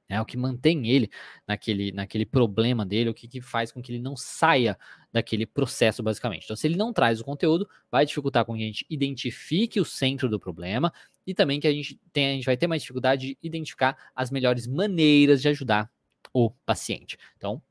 é 0.08 0.20
o 0.20 0.25
que 0.25 0.37
mantém 0.37 0.88
ele 0.88 1.11
naquele, 1.46 1.90
naquele 1.92 2.26
problema 2.26 2.84
dele, 2.84 3.11
o 3.11 3.14
que, 3.14 3.26
que 3.26 3.40
faz 3.40 3.73
com 3.73 3.82
que 3.82 3.92
ele 3.92 4.02
não 4.02 4.16
saia 4.16 4.78
daquele 5.12 5.46
processo, 5.46 6.02
basicamente. 6.02 6.44
Então, 6.44 6.56
se 6.56 6.66
ele 6.66 6.76
não 6.76 6.92
traz 6.92 7.20
o 7.20 7.25
conteúdo, 7.25 7.68
vai 7.90 8.04
dificultar 8.04 8.44
com 8.44 8.54
que 8.54 8.62
a 8.62 8.66
gente 8.66 8.87
identifique 8.90 9.80
o 9.80 9.84
centro 9.84 10.28
do 10.28 10.38
problema 10.38 10.92
e 11.26 11.32
também 11.34 11.58
que 11.58 11.66
a 11.66 11.73
gente, 11.73 11.99
tem, 12.12 12.26
a 12.26 12.34
gente 12.34 12.44
vai 12.44 12.56
ter 12.56 12.66
mais 12.66 12.82
dificuldade 12.82 13.28
de 13.28 13.38
identificar 13.42 13.96
as 14.14 14.30
melhores 14.30 14.66
maneiras 14.66 15.40
de 15.40 15.49
ajudar 15.49 15.90
o 16.32 16.50
paciente. 16.50 17.16
Então, 17.37 17.62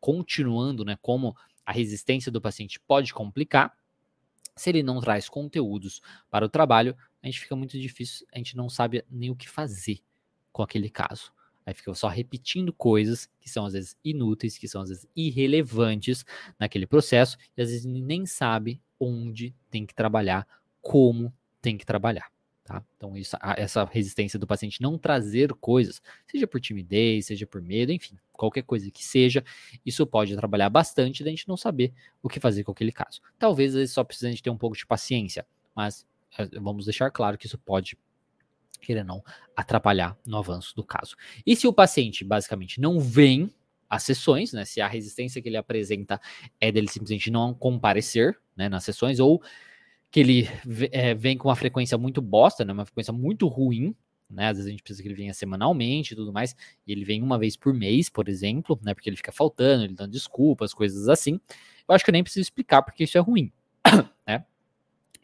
continuando, 0.00 0.84
né, 0.84 0.96
como 1.02 1.34
a 1.64 1.72
resistência 1.72 2.30
do 2.30 2.40
paciente 2.40 2.78
pode 2.78 3.12
complicar, 3.12 3.76
se 4.54 4.70
ele 4.70 4.82
não 4.82 5.00
traz 5.00 5.28
conteúdos 5.28 6.00
para 6.30 6.46
o 6.46 6.48
trabalho, 6.48 6.96
a 7.22 7.26
gente 7.26 7.40
fica 7.40 7.56
muito 7.56 7.78
difícil, 7.78 8.26
a 8.32 8.38
gente 8.38 8.56
não 8.56 8.68
sabe 8.68 9.04
nem 9.10 9.30
o 9.30 9.36
que 9.36 9.48
fazer 9.48 9.98
com 10.52 10.62
aquele 10.62 10.88
caso. 10.88 11.32
Aí 11.66 11.74
fica 11.74 11.92
só 11.94 12.06
repetindo 12.06 12.72
coisas 12.72 13.28
que 13.40 13.50
são 13.50 13.66
às 13.66 13.72
vezes 13.72 13.96
inúteis, 14.04 14.56
que 14.56 14.68
são 14.68 14.82
às 14.82 14.88
vezes 14.88 15.06
irrelevantes 15.16 16.24
naquele 16.58 16.86
processo, 16.86 17.36
e 17.56 17.60
às 17.60 17.68
vezes 17.68 17.84
nem 17.84 18.24
sabe 18.24 18.80
onde 18.98 19.52
tem 19.68 19.84
que 19.84 19.94
trabalhar, 19.94 20.46
como 20.80 21.34
tem 21.60 21.76
que 21.76 21.84
trabalhar. 21.84 22.30
Tá? 22.66 22.82
Então, 22.96 23.16
isso, 23.16 23.36
essa 23.56 23.84
resistência 23.84 24.40
do 24.40 24.46
paciente 24.46 24.82
não 24.82 24.98
trazer 24.98 25.52
coisas, 25.54 26.02
seja 26.26 26.48
por 26.48 26.60
timidez, 26.60 27.26
seja 27.26 27.46
por 27.46 27.62
medo, 27.62 27.92
enfim, 27.92 28.16
qualquer 28.32 28.62
coisa 28.62 28.90
que 28.90 29.04
seja, 29.04 29.44
isso 29.84 30.04
pode 30.04 30.34
trabalhar 30.34 30.68
bastante 30.68 31.22
da 31.22 31.30
gente 31.30 31.48
não 31.48 31.56
saber 31.56 31.92
o 32.20 32.28
que 32.28 32.40
fazer 32.40 32.64
com 32.64 32.72
aquele 32.72 32.90
caso. 32.90 33.20
Talvez 33.38 33.70
às 33.70 33.76
vezes 33.76 33.94
só 33.94 34.02
precisa 34.02 34.32
de 34.32 34.42
ter 34.42 34.50
um 34.50 34.58
pouco 34.58 34.76
de 34.76 34.84
paciência, 34.84 35.46
mas 35.76 36.04
eh, 36.36 36.48
vamos 36.60 36.86
deixar 36.86 37.08
claro 37.10 37.38
que 37.38 37.46
isso 37.46 37.56
pode 37.56 37.96
queira 38.78 39.04
não, 39.04 39.22
atrapalhar 39.54 40.16
no 40.26 40.36
avanço 40.38 40.74
do 40.74 40.84
caso. 40.84 41.16
E 41.44 41.54
se 41.56 41.66
o 41.66 41.72
paciente 41.72 42.24
basicamente 42.24 42.80
não 42.80 43.00
vem 43.00 43.50
às 43.88 44.02
sessões, 44.02 44.52
né, 44.52 44.64
se 44.64 44.80
a 44.80 44.88
resistência 44.88 45.40
que 45.40 45.48
ele 45.48 45.56
apresenta 45.56 46.20
é 46.60 46.72
dele 46.72 46.88
simplesmente 46.88 47.30
não 47.30 47.54
comparecer 47.54 48.38
né, 48.56 48.68
nas 48.68 48.84
sessões, 48.84 49.20
ou 49.20 49.42
que 50.10 50.20
ele 50.20 50.48
é, 50.92 51.14
vem 51.14 51.36
com 51.36 51.48
uma 51.48 51.56
frequência 51.56 51.96
muito 51.96 52.20
bosta, 52.20 52.64
né, 52.64 52.72
uma 52.72 52.84
frequência 52.84 53.12
muito 53.12 53.46
ruim, 53.46 53.94
né, 54.28 54.48
às 54.48 54.56
vezes 54.56 54.66
a 54.66 54.70
gente 54.70 54.82
precisa 54.82 55.02
que 55.02 55.08
ele 55.08 55.14
venha 55.14 55.32
semanalmente 55.32 56.12
e 56.12 56.16
tudo 56.16 56.32
mais, 56.32 56.54
e 56.86 56.92
ele 56.92 57.04
vem 57.04 57.22
uma 57.22 57.38
vez 57.38 57.56
por 57.56 57.72
mês, 57.72 58.08
por 58.08 58.28
exemplo, 58.28 58.78
né, 58.82 58.92
porque 58.92 59.08
ele 59.08 59.16
fica 59.16 59.32
faltando, 59.32 59.84
ele 59.84 59.94
dando 59.94 60.10
desculpas, 60.10 60.74
coisas 60.74 61.08
assim. 61.08 61.40
Eu 61.88 61.94
acho 61.94 62.04
que 62.04 62.10
eu 62.10 62.12
nem 62.12 62.22
preciso 62.22 62.42
explicar 62.42 62.82
porque 62.82 63.04
isso 63.04 63.16
é 63.16 63.20
ruim, 63.20 63.52
né? 64.26 64.44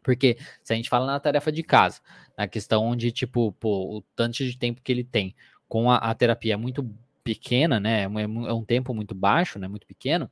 Porque 0.03 0.37
se 0.63 0.73
a 0.73 0.77
gente 0.77 0.89
fala 0.89 1.07
na 1.07 1.21
tarefa 1.21 1.53
de 1.53 1.63
casa, 1.63 2.01
na 2.37 2.49
questão 2.49 2.85
onde, 2.85 3.13
tipo, 3.13 3.53
pô, 3.53 3.99
o 3.99 4.03
tanto 4.17 4.39
de 4.39 4.59
tempo 4.59 4.81
que 4.83 4.91
ele 4.91 5.05
tem 5.05 5.35
com 5.69 5.91
a, 5.91 5.97
a 5.97 6.15
terapia 6.15 6.55
é 6.55 6.57
muito 6.57 6.89
pequena, 7.23 7.79
né? 7.79 8.03
É, 8.03 8.05
é, 8.05 8.23
é, 8.23 8.53
um 8.53 8.65
tempo 8.65 8.93
muito 8.93 9.15
baixo, 9.15 9.59
né? 9.59 9.69
Muito 9.69 9.87
pequeno. 9.87 10.31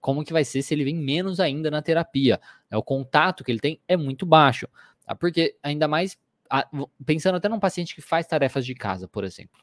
Como 0.00 0.24
que 0.24 0.32
vai 0.32 0.44
ser 0.44 0.62
se 0.62 0.72
ele 0.72 0.84
vem 0.84 0.94
menos 0.94 1.40
ainda 1.40 1.70
na 1.70 1.82
terapia? 1.82 2.40
É, 2.70 2.76
o 2.76 2.82
contato 2.82 3.42
que 3.42 3.50
ele 3.50 3.58
tem 3.58 3.80
é 3.88 3.96
muito 3.96 4.24
baixo. 4.24 4.68
Tá? 5.04 5.14
Porque 5.14 5.56
ainda 5.62 5.88
mais 5.88 6.16
pensando 7.04 7.36
até 7.36 7.46
num 7.46 7.60
paciente 7.60 7.94
que 7.94 8.00
faz 8.00 8.26
tarefas 8.26 8.64
de 8.64 8.74
casa, 8.74 9.06
por 9.06 9.22
exemplo. 9.22 9.60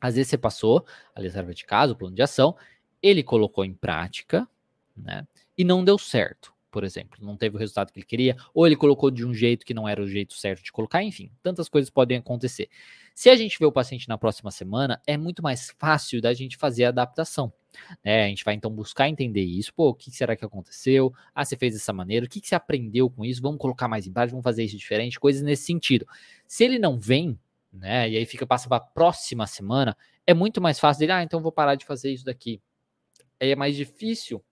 Às 0.00 0.16
vezes 0.16 0.30
você 0.30 0.38
passou 0.38 0.84
a 1.14 1.20
tarefa 1.20 1.54
de 1.54 1.64
casa, 1.64 1.92
o 1.92 1.96
plano 1.96 2.16
de 2.16 2.22
ação, 2.22 2.56
ele 3.00 3.22
colocou 3.22 3.64
em 3.64 3.72
prática, 3.72 4.48
né? 4.96 5.26
E 5.56 5.62
não 5.62 5.84
deu 5.84 5.96
certo 5.96 6.55
por 6.76 6.84
exemplo, 6.84 7.16
não 7.22 7.38
teve 7.38 7.56
o 7.56 7.58
resultado 7.58 7.90
que 7.90 8.00
ele 8.00 8.04
queria, 8.04 8.36
ou 8.52 8.66
ele 8.66 8.76
colocou 8.76 9.10
de 9.10 9.24
um 9.24 9.32
jeito 9.32 9.64
que 9.64 9.72
não 9.72 9.88
era 9.88 10.02
o 10.02 10.06
jeito 10.06 10.34
certo 10.34 10.62
de 10.62 10.70
colocar, 10.70 11.02
enfim, 11.02 11.30
tantas 11.42 11.70
coisas 11.70 11.88
podem 11.88 12.18
acontecer. 12.18 12.68
Se 13.14 13.30
a 13.30 13.34
gente 13.34 13.58
vê 13.58 13.64
o 13.64 13.72
paciente 13.72 14.06
na 14.10 14.18
próxima 14.18 14.50
semana, 14.50 15.00
é 15.06 15.16
muito 15.16 15.42
mais 15.42 15.74
fácil 15.78 16.20
da 16.20 16.34
gente 16.34 16.58
fazer 16.58 16.84
a 16.84 16.88
adaptação. 16.90 17.50
Né? 18.04 18.26
A 18.26 18.28
gente 18.28 18.44
vai 18.44 18.52
então 18.52 18.70
buscar 18.70 19.08
entender 19.08 19.40
isso. 19.40 19.72
Pô, 19.72 19.88
o 19.88 19.94
que 19.94 20.10
será 20.10 20.36
que 20.36 20.44
aconteceu? 20.44 21.14
Ah, 21.34 21.46
você 21.46 21.56
fez 21.56 21.72
dessa 21.72 21.94
maneira, 21.94 22.26
o 22.26 22.28
que, 22.28 22.46
você 22.46 22.54
aprendeu 22.54 23.08
com 23.08 23.24
isso? 23.24 23.40
Vamos 23.40 23.58
colocar 23.58 23.88
mais 23.88 24.06
em 24.06 24.12
prática, 24.12 24.32
vamos 24.32 24.44
fazer 24.44 24.62
isso 24.62 24.76
diferente, 24.76 25.18
coisas 25.18 25.40
nesse 25.40 25.62
sentido. 25.62 26.06
Se 26.46 26.62
ele 26.62 26.78
não 26.78 27.00
vem, 27.00 27.38
né? 27.72 28.10
E 28.10 28.18
aí 28.18 28.26
fica 28.26 28.46
passa 28.46 28.68
para 28.68 28.76
a 28.76 28.80
próxima 28.80 29.46
semana, 29.46 29.96
é 30.26 30.34
muito 30.34 30.60
mais 30.60 30.78
fácil 30.78 31.00
dele, 31.00 31.12
ah, 31.12 31.22
então 31.22 31.40
vou 31.40 31.52
parar 31.52 31.74
de 31.74 31.86
fazer 31.86 32.12
isso 32.12 32.26
daqui. 32.26 32.60
Aí 33.40 33.50
é 33.50 33.56
mais 33.56 33.74
difícil 33.74 34.44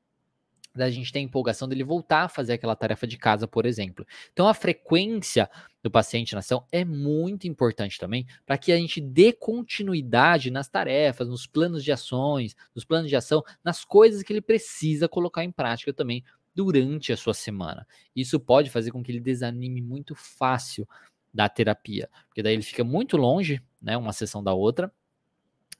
da 0.74 0.90
gente 0.90 1.12
ter 1.12 1.20
a 1.20 1.22
empolgação 1.22 1.68
dele 1.68 1.84
voltar 1.84 2.24
a 2.24 2.28
fazer 2.28 2.54
aquela 2.54 2.74
tarefa 2.74 3.06
de 3.06 3.16
casa, 3.16 3.46
por 3.46 3.64
exemplo. 3.64 4.04
Então, 4.32 4.48
a 4.48 4.54
frequência 4.54 5.48
do 5.82 5.90
paciente 5.90 6.32
na 6.32 6.40
ação 6.40 6.66
é 6.72 6.84
muito 6.84 7.46
importante 7.46 7.98
também 7.98 8.26
para 8.44 8.58
que 8.58 8.72
a 8.72 8.76
gente 8.76 9.00
dê 9.00 9.32
continuidade 9.32 10.50
nas 10.50 10.68
tarefas, 10.68 11.28
nos 11.28 11.46
planos 11.46 11.84
de 11.84 11.92
ações, 11.92 12.56
nos 12.74 12.84
planos 12.84 13.08
de 13.08 13.16
ação, 13.16 13.42
nas 13.62 13.84
coisas 13.84 14.22
que 14.22 14.32
ele 14.32 14.40
precisa 14.40 15.08
colocar 15.08 15.44
em 15.44 15.52
prática 15.52 15.92
também 15.92 16.24
durante 16.54 17.12
a 17.12 17.16
sua 17.16 17.34
semana. 17.34 17.86
Isso 18.14 18.40
pode 18.40 18.70
fazer 18.70 18.90
com 18.90 19.02
que 19.02 19.12
ele 19.12 19.20
desanime 19.20 19.80
muito 19.80 20.14
fácil 20.14 20.88
da 21.32 21.48
terapia, 21.48 22.08
porque 22.28 22.42
daí 22.42 22.54
ele 22.54 22.62
fica 22.62 22.84
muito 22.84 23.16
longe, 23.16 23.60
né, 23.82 23.96
uma 23.96 24.12
sessão 24.12 24.42
da 24.42 24.54
outra, 24.54 24.92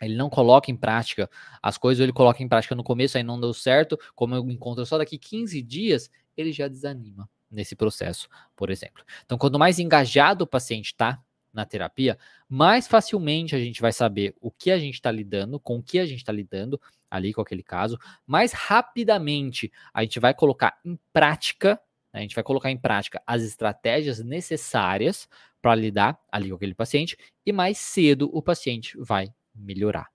ele 0.00 0.16
não 0.16 0.28
coloca 0.30 0.70
em 0.70 0.76
prática 0.76 1.30
as 1.62 1.78
coisas, 1.78 2.00
ou 2.00 2.04
ele 2.04 2.12
coloca 2.12 2.42
em 2.42 2.48
prática 2.48 2.74
no 2.74 2.84
começo, 2.84 3.16
aí 3.16 3.22
não 3.22 3.40
deu 3.40 3.52
certo, 3.54 3.98
como 4.14 4.34
eu 4.34 4.50
encontro 4.50 4.84
só 4.84 4.98
daqui 4.98 5.18
15 5.18 5.62
dias, 5.62 6.10
ele 6.36 6.52
já 6.52 6.68
desanima 6.68 7.28
nesse 7.50 7.76
processo, 7.76 8.28
por 8.56 8.70
exemplo. 8.70 9.04
Então, 9.24 9.38
quanto 9.38 9.58
mais 9.58 9.78
engajado 9.78 10.44
o 10.44 10.46
paciente 10.46 10.86
está 10.86 11.22
na 11.52 11.64
terapia, 11.64 12.18
mais 12.48 12.88
facilmente 12.88 13.54
a 13.54 13.60
gente 13.60 13.80
vai 13.80 13.92
saber 13.92 14.34
o 14.40 14.50
que 14.50 14.72
a 14.72 14.78
gente 14.78 14.94
está 14.94 15.10
lidando, 15.10 15.60
com 15.60 15.78
o 15.78 15.82
que 15.82 16.00
a 16.00 16.06
gente 16.06 16.18
está 16.18 16.32
lidando 16.32 16.80
ali 17.08 17.32
com 17.32 17.40
aquele 17.40 17.62
caso, 17.62 17.96
mais 18.26 18.52
rapidamente 18.52 19.70
a 19.92 20.02
gente 20.02 20.18
vai 20.18 20.34
colocar 20.34 20.80
em 20.84 20.98
prática, 21.12 21.80
né, 22.12 22.18
a 22.18 22.22
gente 22.22 22.34
vai 22.34 22.42
colocar 22.42 22.72
em 22.72 22.76
prática 22.76 23.22
as 23.24 23.42
estratégias 23.42 24.18
necessárias 24.18 25.28
para 25.62 25.76
lidar 25.76 26.18
ali 26.30 26.50
com 26.50 26.56
aquele 26.56 26.74
paciente, 26.74 27.16
e 27.46 27.52
mais 27.52 27.78
cedo 27.78 28.28
o 28.32 28.42
paciente 28.42 28.98
vai 28.98 29.32
melhorar. 29.54 30.11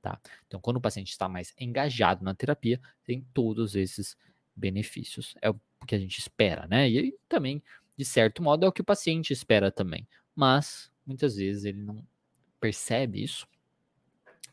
Tá? 0.00 0.20
Então, 0.46 0.60
quando 0.60 0.78
o 0.78 0.80
paciente 0.80 1.10
está 1.10 1.28
mais 1.28 1.54
engajado 1.58 2.24
na 2.24 2.34
terapia, 2.34 2.80
tem 3.04 3.24
todos 3.32 3.76
esses 3.76 4.16
benefícios. 4.54 5.34
É 5.40 5.48
o 5.48 5.60
que 5.86 5.94
a 5.94 5.98
gente 5.98 6.18
espera, 6.18 6.66
né? 6.66 6.90
E 6.90 7.16
também, 7.28 7.62
de 7.96 8.04
certo 8.04 8.42
modo, 8.42 8.64
é 8.64 8.68
o 8.68 8.72
que 8.72 8.80
o 8.80 8.84
paciente 8.84 9.32
espera 9.32 9.70
também. 9.70 10.06
Mas, 10.34 10.90
muitas 11.06 11.36
vezes, 11.36 11.64
ele 11.64 11.82
não 11.82 12.04
percebe 12.60 13.22
isso, 13.22 13.46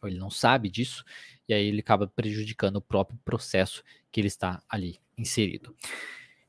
ou 0.01 0.07
ele 0.07 0.19
não 0.19 0.29
sabe 0.29 0.69
disso, 0.69 1.03
e 1.47 1.53
aí 1.53 1.65
ele 1.65 1.79
acaba 1.79 2.07
prejudicando 2.07 2.77
o 2.77 2.81
próprio 2.81 3.19
processo 3.25 3.83
que 4.11 4.21
ele 4.21 4.27
está 4.27 4.61
ali 4.69 4.99
inserido. 5.17 5.75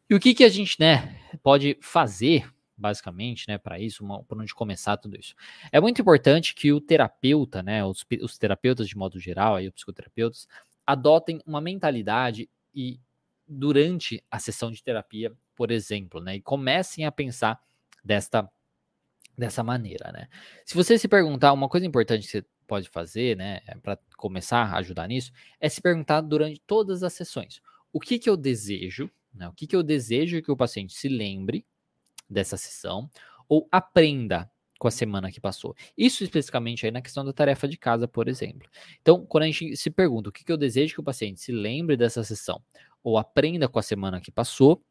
E 0.09 0.14
o 0.14 0.20
que, 0.20 0.35
que 0.35 0.44
a 0.44 0.49
gente 0.49 0.76
né, 0.78 1.20
pode 1.42 1.76
fazer 1.80 2.50
basicamente, 2.80 3.46
né, 3.49 3.58
para 3.58 3.78
isso, 3.78 4.04
por 4.26 4.40
onde 4.40 4.54
começar 4.54 4.96
tudo 4.96 5.18
isso. 5.18 5.34
É 5.70 5.80
muito 5.80 6.00
importante 6.00 6.54
que 6.54 6.72
o 6.72 6.80
terapeuta, 6.80 7.62
né, 7.62 7.84
os, 7.84 8.04
os 8.22 8.38
terapeutas 8.38 8.88
de 8.88 8.96
modo 8.96 9.20
geral, 9.20 9.56
aí 9.56 9.68
os 9.68 9.75
psicoterapeutas, 9.75 10.49
adotem 10.87 11.40
uma 11.46 11.60
mentalidade 11.60 12.49
e 12.75 12.99
durante 13.46 14.25
a 14.30 14.38
sessão 14.38 14.70
de 14.70 14.82
terapia, 14.82 15.32
por 15.54 15.70
exemplo, 15.70 16.20
né, 16.20 16.37
e 16.37 16.40
comecem 16.40 17.04
a 17.04 17.12
pensar 17.12 17.60
desta 18.02 18.49
dessa 19.37 19.62
maneira, 19.62 20.12
né? 20.12 20.28
Se 20.66 20.75
você 20.75 20.99
se 20.99 21.08
perguntar, 21.08 21.54
uma 21.54 21.68
coisa 21.68 21.87
importante 21.87 22.26
que 22.26 22.30
você 22.30 22.44
pode 22.66 22.90
fazer, 22.90 23.37
né, 23.38 23.60
para 23.82 23.99
começar 24.16 24.64
a 24.64 24.76
ajudar 24.78 25.08
nisso, 25.08 25.32
é 25.58 25.66
se 25.66 25.80
perguntar 25.80 26.20
durante 26.20 26.60
todas 26.66 27.02
as 27.02 27.14
sessões: 27.14 27.62
o 27.90 27.99
que 27.99 28.18
que 28.18 28.28
eu 28.28 28.37
desejo, 28.37 29.10
né? 29.34 29.49
O 29.49 29.52
que 29.52 29.66
que 29.66 29.76
eu 29.76 29.82
desejo 29.82 30.42
que 30.42 30.50
o 30.50 30.56
paciente 30.56 30.92
se 30.92 31.08
lembre 31.08 31.64
dessa 32.30 32.56
sessão 32.56 33.10
ou 33.49 33.68
aprenda 33.72 34.50
com 34.78 34.88
a 34.88 34.90
semana 34.90 35.30
que 35.30 35.40
passou. 35.40 35.76
Isso 35.96 36.25
especificamente 36.25 36.87
aí 36.87 36.90
na 36.90 37.02
questão 37.02 37.22
da 37.22 37.34
tarefa 37.34 37.68
de 37.68 37.76
casa, 37.76 38.08
por 38.08 38.28
exemplo. 38.28 38.66
Então, 39.02 39.26
quando 39.26 39.44
a 39.44 39.46
gente 39.46 39.76
se 39.76 39.90
pergunta 39.90 40.30
o 40.30 40.32
que, 40.32 40.42
que 40.42 40.50
eu 40.50 40.56
desejo 40.56 40.94
que 40.94 41.00
o 41.00 41.04
paciente 41.04 41.40
se 41.40 41.52
lembre 41.52 41.99
dessa 41.99 42.25
sessão 42.25 42.62
ou 43.02 43.18
aprenda 43.18 43.68
com 43.68 43.78
a 43.78 43.82
semana 43.82 44.20
que 44.20 44.30
passou, 44.30 44.82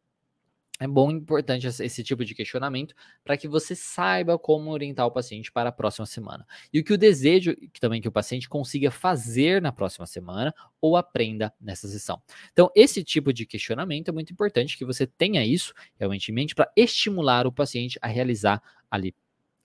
é 0.79 0.87
bom 0.87 1.11
e 1.11 1.15
importante 1.15 1.67
esse 1.67 2.03
tipo 2.03 2.23
de 2.23 2.33
questionamento 2.33 2.95
para 3.23 3.35
que 3.35 3.47
você 3.47 3.75
saiba 3.75 4.39
como 4.39 4.71
orientar 4.71 5.05
o 5.05 5.11
paciente 5.11 5.51
para 5.51 5.69
a 5.69 5.71
próxima 5.73 6.05
semana. 6.05 6.47
E 6.71 6.79
o 6.79 6.83
que 6.83 6.93
o 6.93 6.97
desejo 6.97 7.53
que 7.55 7.79
também 7.81 8.01
que 8.01 8.07
o 8.07 8.11
paciente 8.11 8.47
consiga 8.47 8.89
fazer 8.89 9.61
na 9.61 9.73
próxima 9.73 10.05
semana 10.05 10.55
ou 10.79 10.95
aprenda 10.95 11.53
nessa 11.59 11.87
sessão. 11.87 12.21
Então, 12.53 12.71
esse 12.73 13.03
tipo 13.03 13.33
de 13.33 13.45
questionamento 13.45 14.07
é 14.07 14.11
muito 14.13 14.31
importante 14.31 14.77
que 14.77 14.85
você 14.85 15.05
tenha 15.05 15.45
isso 15.45 15.73
realmente 15.97 16.31
em 16.31 16.33
mente 16.33 16.55
para 16.55 16.71
estimular 16.75 17.45
o 17.45 17.51
paciente 17.51 17.99
a 18.01 18.07
realizar 18.07 18.61
ali 18.89 19.13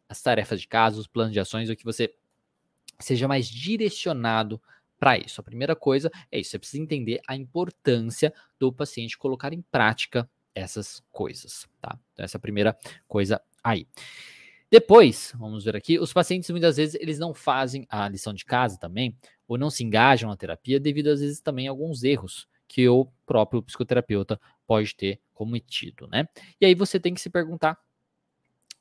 as 0.08 0.20
tarefas 0.20 0.60
de 0.60 0.66
casa, 0.66 0.98
os 0.98 1.06
planos 1.06 1.32
de 1.32 1.38
ações, 1.38 1.70
o 1.70 1.76
que 1.76 1.84
você 1.84 2.12
seja 2.98 3.28
mais 3.28 3.46
direcionado 3.46 4.60
para 4.98 5.16
isso. 5.16 5.40
A 5.40 5.44
primeira 5.44 5.76
coisa 5.76 6.10
é 6.30 6.40
isso, 6.40 6.50
você 6.50 6.58
precisa 6.58 6.82
entender 6.82 7.20
a 7.26 7.36
importância 7.36 8.32
do 8.58 8.72
paciente 8.72 9.16
colocar 9.16 9.52
em 9.52 9.62
prática 9.62 10.28
essas 10.54 11.02
coisas, 11.10 11.66
tá? 11.80 11.98
Então, 12.12 12.24
essa 12.24 12.36
é 12.36 12.38
a 12.38 12.40
primeira 12.40 12.76
coisa 13.08 13.40
aí. 13.62 13.86
Depois, 14.70 15.32
vamos 15.36 15.64
ver 15.64 15.76
aqui, 15.76 15.98
os 15.98 16.12
pacientes 16.12 16.50
muitas 16.50 16.76
vezes 16.76 16.94
eles 16.96 17.18
não 17.18 17.32
fazem 17.32 17.86
a 17.88 18.08
lição 18.08 18.32
de 18.32 18.44
casa 18.44 18.78
também, 18.78 19.16
ou 19.46 19.58
não 19.58 19.70
se 19.70 19.84
engajam 19.84 20.30
na 20.30 20.36
terapia 20.36 20.80
devido 20.80 21.08
às 21.08 21.20
vezes 21.20 21.40
também 21.40 21.68
a 21.68 21.70
alguns 21.70 22.02
erros 22.02 22.48
que 22.66 22.88
o 22.88 23.06
próprio 23.26 23.62
psicoterapeuta 23.62 24.40
pode 24.66 24.94
ter 24.96 25.20
cometido, 25.32 26.06
né? 26.08 26.28
E 26.60 26.66
aí 26.66 26.74
você 26.74 26.98
tem 26.98 27.14
que 27.14 27.20
se 27.20 27.30
perguntar 27.30 27.78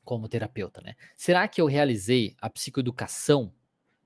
como 0.04 0.28
terapeuta, 0.28 0.80
né? 0.80 0.94
Será 1.16 1.46
que 1.46 1.60
eu 1.60 1.66
realizei 1.66 2.34
a 2.40 2.50
psicoeducação 2.50 3.52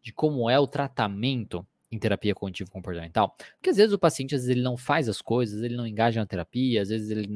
de 0.03 0.13
como 0.13 0.49
é 0.49 0.59
o 0.59 0.67
tratamento 0.67 1.67
em 1.91 1.99
terapia 1.99 2.35
cognitivo 2.35 2.71
comportamental, 2.71 3.35
porque 3.57 3.71
às 3.71 3.77
vezes 3.77 3.93
o 3.93 3.99
paciente 3.99 4.35
às 4.35 4.43
vezes 4.43 4.51
ele 4.51 4.63
não 4.63 4.77
faz 4.77 5.09
as 5.09 5.23
coisas, 5.23 5.63
ele 5.63 5.77
não 5.77 5.87
engaja 5.87 6.21
na 6.21 6.27
terapia, 6.27 6.83
às 6.83 6.89
vezes 6.89 7.11
ele 7.11 7.29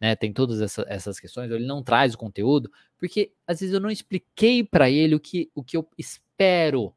né, 0.00 0.16
tem 0.16 0.32
todas 0.32 0.60
essa, 0.60 0.84
essas 0.88 1.20
questões, 1.20 1.50
ele 1.50 1.66
não 1.66 1.82
traz 1.82 2.14
o 2.14 2.18
conteúdo, 2.18 2.70
porque 2.96 3.32
às 3.46 3.60
vezes 3.60 3.74
eu 3.74 3.80
não 3.80 3.90
expliquei 3.90 4.64
para 4.64 4.90
ele 4.90 5.14
o 5.14 5.20
que, 5.20 5.50
o 5.54 5.62
que 5.62 5.76
eu 5.76 5.86
espero 5.98 6.94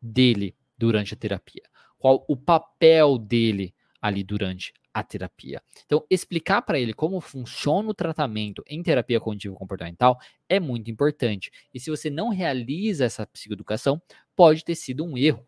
dele 0.00 0.54
durante 0.76 1.14
a 1.14 1.16
terapia, 1.16 1.62
qual 1.98 2.24
o 2.28 2.36
papel 2.36 3.18
dele 3.18 3.74
ali 4.00 4.22
durante 4.22 4.74
a 4.92 5.02
terapia. 5.02 5.62
Então, 5.86 6.04
explicar 6.10 6.60
para 6.62 6.78
ele 6.78 6.92
como 6.92 7.20
funciona 7.20 7.88
o 7.88 7.94
tratamento 7.94 8.62
em 8.66 8.82
terapia 8.82 9.20
cognitivo 9.20 9.54
comportamental 9.54 10.18
é 10.48 10.60
muito 10.60 10.90
importante. 10.90 11.50
E 11.72 11.80
se 11.80 11.88
você 11.88 12.10
não 12.10 12.28
realiza 12.28 13.04
essa 13.04 13.26
psicoeducação, 13.26 14.02
pode 14.36 14.64
ter 14.64 14.74
sido 14.74 15.04
um 15.04 15.16
erro 15.16 15.46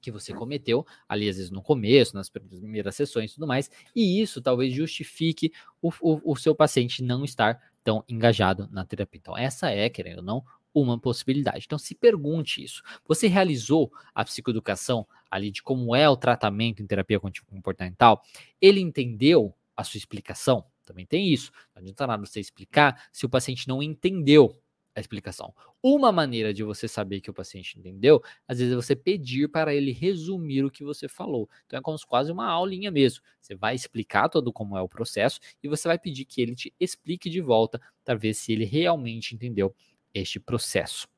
que 0.00 0.10
você 0.10 0.32
cometeu, 0.32 0.86
ali 1.08 1.28
às 1.28 1.36
vezes 1.36 1.50
no 1.50 1.62
começo, 1.62 2.14
nas 2.14 2.28
primeiras 2.28 2.94
sessões 2.94 3.30
e 3.30 3.34
tudo 3.34 3.46
mais, 3.46 3.70
e 3.94 4.20
isso 4.20 4.40
talvez 4.40 4.72
justifique 4.72 5.52
o, 5.82 5.90
o, 6.00 6.32
o 6.32 6.36
seu 6.36 6.54
paciente 6.54 7.02
não 7.02 7.24
estar 7.24 7.60
tão 7.82 8.04
engajado 8.08 8.68
na 8.70 8.84
terapia. 8.84 9.18
Então, 9.18 9.36
essa 9.36 9.70
é, 9.70 9.88
querendo 9.88 10.18
ou 10.18 10.24
não, 10.24 10.44
uma 10.74 10.98
possibilidade. 10.98 11.64
Então, 11.66 11.78
se 11.78 11.94
pergunte 11.94 12.62
isso. 12.62 12.82
Você 13.06 13.26
realizou 13.26 13.90
a 14.14 14.24
psicoeducação 14.24 15.06
ali 15.30 15.50
de 15.50 15.62
como 15.62 15.94
é 15.94 16.08
o 16.08 16.16
tratamento 16.16 16.82
em 16.82 16.86
terapia 16.86 17.20
comportamental? 17.46 18.22
Ele 18.60 18.80
entendeu 18.80 19.54
a 19.76 19.84
sua 19.84 19.98
explicação? 19.98 20.64
Também 20.84 21.06
tem 21.06 21.32
isso. 21.32 21.50
Não 21.74 21.82
adianta 21.82 22.06
nada 22.06 22.24
você 22.24 22.40
explicar 22.40 23.08
se 23.12 23.26
o 23.26 23.28
paciente 23.28 23.68
não 23.68 23.82
entendeu 23.82 24.58
a 24.98 25.00
explicação. 25.00 25.54
Uma 25.82 26.10
maneira 26.12 26.52
de 26.52 26.62
você 26.62 26.88
saber 26.88 27.20
que 27.20 27.30
o 27.30 27.34
paciente 27.34 27.78
entendeu, 27.78 28.22
às 28.46 28.58
vezes 28.58 28.72
é 28.72 28.76
você 28.76 28.96
pedir 28.96 29.48
para 29.48 29.74
ele 29.74 29.92
resumir 29.92 30.64
o 30.64 30.70
que 30.70 30.84
você 30.84 31.08
falou. 31.08 31.48
Então 31.66 31.78
é 31.78 31.82
como 31.82 31.98
se 31.98 32.06
quase 32.06 32.30
uma 32.30 32.46
aulinha 32.46 32.90
mesmo. 32.90 33.22
Você 33.40 33.54
vai 33.54 33.74
explicar 33.74 34.28
todo 34.28 34.52
como 34.52 34.76
é 34.76 34.82
o 34.82 34.88
processo 34.88 35.40
e 35.62 35.68
você 35.68 35.88
vai 35.88 35.98
pedir 35.98 36.24
que 36.24 36.40
ele 36.40 36.54
te 36.54 36.74
explique 36.78 37.30
de 37.30 37.40
volta 37.40 37.80
para 38.04 38.14
ver 38.14 38.34
se 38.34 38.52
ele 38.52 38.64
realmente 38.64 39.34
entendeu 39.34 39.74
este 40.12 40.40
processo. 40.40 41.08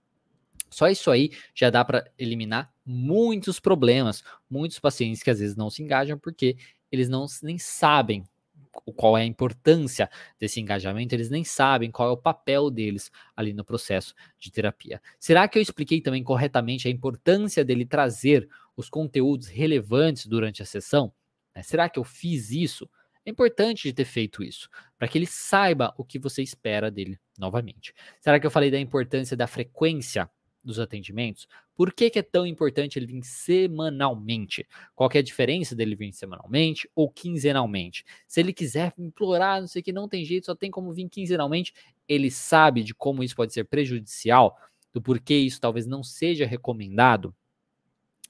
Só 0.70 0.88
isso 0.88 1.10
aí 1.10 1.30
já 1.54 1.68
dá 1.68 1.84
para 1.84 2.08
eliminar 2.16 2.72
muitos 2.86 3.58
problemas, 3.58 4.22
muitos 4.48 4.78
pacientes 4.78 5.22
que 5.22 5.30
às 5.30 5.40
vezes 5.40 5.56
não 5.56 5.68
se 5.68 5.82
engajam 5.82 6.18
porque 6.18 6.56
eles 6.92 7.08
não 7.08 7.26
nem 7.42 7.58
sabem 7.58 8.24
qual 8.70 9.18
é 9.18 9.22
a 9.22 9.26
importância 9.26 10.08
desse 10.38 10.60
engajamento, 10.60 11.14
eles 11.14 11.30
nem 11.30 11.44
sabem 11.44 11.90
qual 11.90 12.08
é 12.08 12.12
o 12.12 12.16
papel 12.16 12.70
deles 12.70 13.10
ali 13.36 13.52
no 13.52 13.64
processo 13.64 14.14
de 14.38 14.50
terapia. 14.50 15.00
Será 15.18 15.48
que 15.48 15.58
eu 15.58 15.62
expliquei 15.62 16.00
também 16.00 16.22
corretamente 16.22 16.86
a 16.86 16.90
importância 16.90 17.64
dele 17.64 17.84
trazer 17.84 18.48
os 18.76 18.88
conteúdos 18.88 19.48
relevantes 19.48 20.26
durante 20.26 20.62
a 20.62 20.66
sessão? 20.66 21.12
Né, 21.54 21.62
será 21.62 21.88
que 21.88 21.98
eu 21.98 22.04
fiz 22.04 22.50
isso? 22.50 22.88
É 23.24 23.30
importante 23.30 23.82
de 23.82 23.92
ter 23.92 24.06
feito 24.06 24.42
isso, 24.42 24.68
para 24.98 25.06
que 25.06 25.18
ele 25.18 25.26
saiba 25.26 25.92
o 25.98 26.04
que 26.04 26.18
você 26.18 26.42
espera 26.42 26.90
dele 26.90 27.18
novamente. 27.38 27.92
Será 28.20 28.40
que 28.40 28.46
eu 28.46 28.50
falei 28.50 28.70
da 28.70 28.78
importância 28.78 29.36
da 29.36 29.46
frequência 29.46 30.30
dos 30.64 30.78
atendimentos, 30.78 31.46
por 31.80 31.94
que, 31.94 32.10
que, 32.10 32.18
é 32.18 32.22
tão 32.22 32.46
importante 32.46 32.98
ele 32.98 33.06
vir 33.06 33.24
semanalmente? 33.24 34.68
Qual 34.94 35.08
é 35.14 35.18
a 35.18 35.22
diferença 35.22 35.74
dele 35.74 35.96
vir 35.96 36.12
semanalmente 36.12 36.86
ou 36.94 37.10
quinzenalmente? 37.10 38.04
Se 38.28 38.38
ele 38.38 38.52
quiser 38.52 38.92
implorar, 38.98 39.62
não 39.62 39.66
sei 39.66 39.80
o 39.80 39.82
que, 39.82 39.90
não 39.90 40.06
tem 40.06 40.22
jeito, 40.22 40.44
só 40.44 40.54
tem 40.54 40.70
como 40.70 40.92
vir 40.92 41.08
quinzenalmente, 41.08 41.72
ele 42.06 42.30
sabe 42.30 42.82
de 42.82 42.94
como 42.94 43.24
isso 43.24 43.34
pode 43.34 43.54
ser 43.54 43.64
prejudicial, 43.64 44.58
do 44.92 45.00
porquê 45.00 45.38
isso 45.38 45.58
talvez 45.58 45.86
não 45.86 46.02
seja 46.02 46.44
recomendado. 46.44 47.34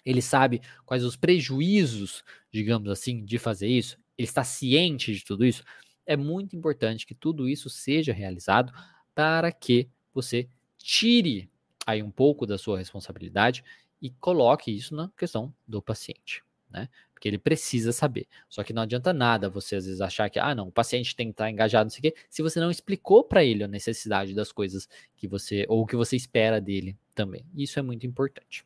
Ele 0.04 0.22
sabe 0.22 0.62
quais 0.86 1.02
os 1.02 1.16
prejuízos, 1.16 2.22
digamos 2.52 2.88
assim, 2.88 3.24
de 3.24 3.36
fazer 3.36 3.66
isso. 3.66 3.98
Ele 4.16 4.28
está 4.28 4.44
ciente 4.44 5.12
de 5.12 5.24
tudo 5.24 5.44
isso. 5.44 5.64
É 6.06 6.16
muito 6.16 6.54
importante 6.54 7.04
que 7.04 7.16
tudo 7.16 7.48
isso 7.48 7.68
seja 7.68 8.12
realizado 8.12 8.72
para 9.12 9.50
que 9.50 9.88
você 10.14 10.48
tire 10.78 11.50
aí 11.90 12.02
um 12.02 12.10
pouco 12.10 12.46
da 12.46 12.58
sua 12.58 12.78
responsabilidade 12.78 13.64
e 14.00 14.10
coloque 14.10 14.74
isso 14.74 14.94
na 14.94 15.10
questão 15.16 15.52
do 15.66 15.82
paciente, 15.82 16.42
né? 16.70 16.88
Porque 17.12 17.28
ele 17.28 17.38
precisa 17.38 17.92
saber. 17.92 18.26
Só 18.48 18.64
que 18.64 18.72
não 18.72 18.82
adianta 18.82 19.12
nada 19.12 19.50
você 19.50 19.76
às 19.76 19.84
vezes 19.84 20.00
achar 20.00 20.30
que, 20.30 20.38
ah, 20.38 20.54
não, 20.54 20.68
o 20.68 20.72
paciente 20.72 21.14
tem 21.14 21.26
que 21.26 21.32
estar 21.32 21.50
engajado, 21.50 21.84
não 21.84 21.90
sei 21.90 21.98
o 21.98 22.02
quê, 22.02 22.14
se 22.30 22.42
você 22.42 22.58
não 22.58 22.70
explicou 22.70 23.22
para 23.22 23.44
ele 23.44 23.62
a 23.62 23.68
necessidade 23.68 24.34
das 24.34 24.50
coisas 24.50 24.88
que 25.16 25.28
você, 25.28 25.66
ou 25.68 25.82
o 25.82 25.86
que 25.86 25.96
você 25.96 26.16
espera 26.16 26.60
dele 26.60 26.96
também. 27.14 27.44
Isso 27.54 27.78
é 27.78 27.82
muito 27.82 28.06
importante. 28.06 28.64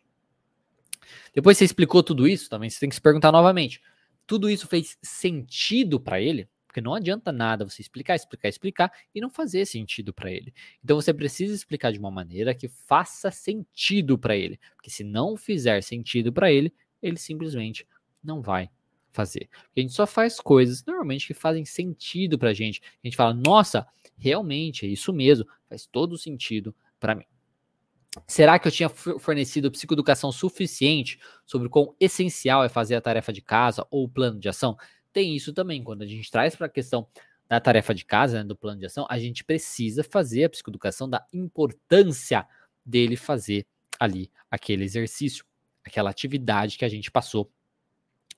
Depois 1.34 1.58
você 1.58 1.64
explicou 1.64 2.02
tudo 2.02 2.28
isso, 2.28 2.48
também 2.48 2.70
você 2.70 2.78
tem 2.78 2.88
que 2.88 2.94
se 2.94 3.00
perguntar 3.00 3.32
novamente: 3.32 3.82
tudo 4.26 4.48
isso 4.48 4.66
fez 4.66 4.96
sentido 5.02 6.00
para 6.00 6.20
ele? 6.20 6.48
Porque 6.74 6.80
não 6.80 6.94
adianta 6.94 7.30
nada 7.30 7.64
você 7.64 7.80
explicar, 7.80 8.16
explicar, 8.16 8.48
explicar 8.48 8.92
e 9.14 9.20
não 9.20 9.30
fazer 9.30 9.64
sentido 9.64 10.12
para 10.12 10.28
ele. 10.28 10.52
Então 10.82 11.00
você 11.00 11.14
precisa 11.14 11.54
explicar 11.54 11.92
de 11.92 12.00
uma 12.00 12.10
maneira 12.10 12.52
que 12.52 12.66
faça 12.66 13.30
sentido 13.30 14.18
para 14.18 14.36
ele. 14.36 14.58
Porque 14.74 14.90
se 14.90 15.04
não 15.04 15.36
fizer 15.36 15.80
sentido 15.84 16.32
para 16.32 16.50
ele, 16.50 16.74
ele 17.00 17.16
simplesmente 17.16 17.86
não 18.20 18.42
vai 18.42 18.68
fazer. 19.12 19.48
A 19.76 19.80
gente 19.80 19.92
só 19.92 20.04
faz 20.04 20.40
coisas 20.40 20.84
normalmente 20.84 21.28
que 21.28 21.32
fazem 21.32 21.64
sentido 21.64 22.36
para 22.36 22.50
a 22.50 22.54
gente. 22.54 22.82
A 22.82 23.06
gente 23.06 23.16
fala, 23.16 23.32
nossa, 23.32 23.86
realmente 24.18 24.84
é 24.84 24.88
isso 24.88 25.12
mesmo, 25.12 25.46
faz 25.68 25.86
todo 25.86 26.18
sentido 26.18 26.74
para 26.98 27.14
mim. 27.14 27.24
Será 28.26 28.58
que 28.58 28.66
eu 28.66 28.72
tinha 28.72 28.88
fornecido 28.88 29.70
psicoeducação 29.70 30.32
suficiente 30.32 31.20
sobre 31.46 31.68
o 31.68 31.70
quão 31.70 31.94
essencial 32.00 32.64
é 32.64 32.68
fazer 32.68 32.96
a 32.96 33.00
tarefa 33.00 33.32
de 33.32 33.42
casa 33.42 33.86
ou 33.92 34.06
o 34.06 34.08
plano 34.08 34.40
de 34.40 34.48
ação? 34.48 34.76
Tem 35.14 35.34
isso 35.34 35.52
também. 35.52 35.82
Quando 35.82 36.02
a 36.02 36.06
gente 36.06 36.30
traz 36.30 36.54
para 36.56 36.66
a 36.66 36.68
questão 36.68 37.06
da 37.48 37.60
tarefa 37.60 37.94
de 37.94 38.04
casa, 38.04 38.38
né, 38.38 38.44
do 38.44 38.56
plano 38.56 38.80
de 38.80 38.86
ação, 38.86 39.06
a 39.08 39.18
gente 39.18 39.44
precisa 39.44 40.02
fazer 40.02 40.44
a 40.44 40.50
psicoeducação 40.50 41.08
da 41.08 41.24
importância 41.32 42.46
dele 42.84 43.16
fazer 43.16 43.64
ali 43.98 44.30
aquele 44.50 44.84
exercício, 44.84 45.44
aquela 45.84 46.10
atividade 46.10 46.76
que 46.76 46.84
a 46.84 46.88
gente 46.88 47.10
passou 47.10 47.50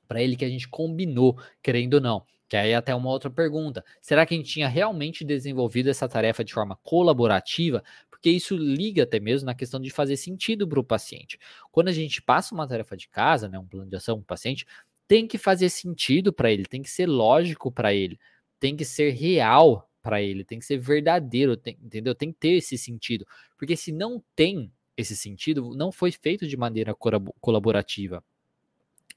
para 0.07 0.23
ele, 0.23 0.37
que 0.37 0.45
a 0.45 0.49
gente 0.49 0.69
combinou, 0.69 1.41
querendo 1.63 1.95
ou 1.95 2.01
não. 2.01 2.25
Que 2.49 2.57
aí 2.57 2.75
até 2.75 2.95
uma 2.95 3.11
outra 3.11 3.29
pergunta. 3.29 3.85
Será 4.01 4.25
que 4.25 4.33
a 4.33 4.37
gente 4.37 4.49
tinha 4.49 4.69
realmente 4.69 5.25
desenvolvido 5.25 5.91
essa 5.91 6.09
tarefa 6.09 6.45
de 6.45 6.53
forma 6.53 6.77
colaborativa? 6.77 7.83
Porque 8.09 8.31
isso 8.31 8.57
liga 8.57 9.03
até 9.03 9.19
mesmo 9.19 9.47
na 9.47 9.55
questão 9.55 9.81
de 9.81 9.91
fazer 9.91 10.17
sentido 10.17 10.67
para 10.69 10.79
o 10.79 10.85
paciente. 10.85 11.39
Quando 11.73 11.89
a 11.89 11.93
gente 11.93 12.23
passa 12.23 12.55
uma 12.55 12.67
tarefa 12.67 12.97
de 12.97 13.09
casa, 13.09 13.49
né, 13.49 13.59
um 13.59 13.67
plano 13.67 13.91
de 13.91 13.97
ação 13.97 14.19
para 14.19 14.23
o 14.23 14.27
paciente, 14.27 14.65
tem 15.09 15.27
que 15.27 15.39
fazer 15.39 15.69
sentido 15.69 16.33
para 16.33 16.51
ele, 16.51 16.65
tem 16.65 16.83
que 16.83 16.91
ser 16.91 17.07
lógico 17.07 17.71
para 17.71 17.95
ele, 17.95 18.19
tem 18.59 18.77
que 18.77 18.85
ser 18.85 19.11
real 19.11 19.89
para 20.03 20.23
ele, 20.23 20.45
tem 20.45 20.59
que 20.59 20.65
ser 20.65 20.79
verdadeiro, 20.79 21.57
tem, 21.57 21.77
entendeu? 21.83 22.15
Tem 22.15 22.33
que 22.33 22.39
ter 22.39 22.53
esse 22.53 22.79
sentido. 22.79 23.27
Porque 23.59 23.77
se 23.77 23.93
não 23.93 24.23
tem 24.35 24.71
esse 24.97 25.17
sentido, 25.17 25.75
não 25.75 25.93
foi 25.93 26.13
feito 26.13 26.47
de 26.47 26.57
maneira 26.57 26.95
colaborativa. 26.95 28.25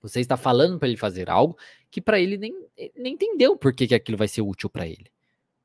Você 0.02 0.19
está 0.19 0.38
falando 0.38 0.80
para 0.80 0.88
ele 0.88 0.97
fazer 0.97 1.30
algo 1.30 1.58
que 1.91 2.02
para 2.02 2.19
ele 2.19 2.38
nem, 2.38 2.54
nem 2.95 3.13
entendeu 3.13 3.58
por 3.58 3.73
que, 3.73 3.88
que 3.88 3.95
aquilo 3.95 4.17
vai 4.17 4.28
ser 4.28 4.41
útil 4.41 4.69
para 4.69 4.88
ele. 4.88 5.12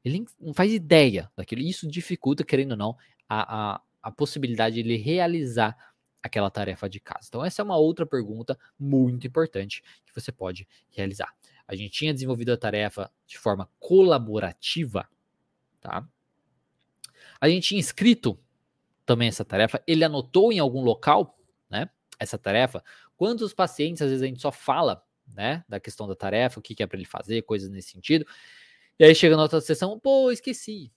Ele 0.04 0.24
não 0.38 0.52
faz 0.52 0.72
ideia 0.72 1.30
daquilo. 1.36 1.62
Isso 1.62 1.88
dificulta, 1.88 2.44
querendo 2.44 2.72
ou 2.72 2.76
não, 2.76 2.96
a, 3.28 3.74
a, 3.74 3.80
a 4.02 4.10
possibilidade 4.10 4.74
de 4.74 4.80
ele 4.80 4.96
realizar 4.96 5.76
aquela 6.24 6.50
tarefa 6.50 6.88
de 6.88 6.98
casa. 6.98 7.26
Então, 7.28 7.44
essa 7.44 7.60
é 7.60 7.64
uma 7.64 7.76
outra 7.76 8.06
pergunta 8.06 8.58
muito 8.78 9.26
importante 9.26 9.82
que 10.06 10.14
você 10.14 10.32
pode 10.32 10.66
realizar. 10.88 11.28
A 11.68 11.76
gente 11.76 11.90
tinha 11.90 12.14
desenvolvido 12.14 12.50
a 12.50 12.56
tarefa 12.56 13.12
de 13.26 13.38
forma 13.38 13.70
colaborativa, 13.78 15.06
tá? 15.82 16.08
A 17.38 17.46
gente 17.46 17.68
tinha 17.68 17.80
escrito 17.80 18.40
também 19.04 19.28
essa 19.28 19.44
tarefa, 19.44 19.82
ele 19.86 20.02
anotou 20.02 20.50
em 20.50 20.58
algum 20.58 20.80
local, 20.80 21.38
né? 21.68 21.90
Essa 22.18 22.38
tarefa. 22.38 22.82
Quantos 23.18 23.52
pacientes, 23.52 24.00
às 24.00 24.08
vezes 24.08 24.22
a 24.22 24.26
gente 24.26 24.40
só 24.40 24.50
fala, 24.50 25.04
né? 25.26 25.62
Da 25.68 25.78
questão 25.78 26.08
da 26.08 26.16
tarefa, 26.16 26.58
o 26.58 26.62
que, 26.62 26.82
é 26.82 26.86
para 26.86 26.96
ele 26.96 27.06
fazer, 27.06 27.42
coisas 27.42 27.68
nesse 27.68 27.90
sentido. 27.90 28.26
E 28.98 29.04
aí 29.04 29.14
chega 29.14 29.36
na 29.36 29.42
outra 29.42 29.60
sessão, 29.60 30.00
pô, 30.00 30.30
esqueci. 30.30 30.90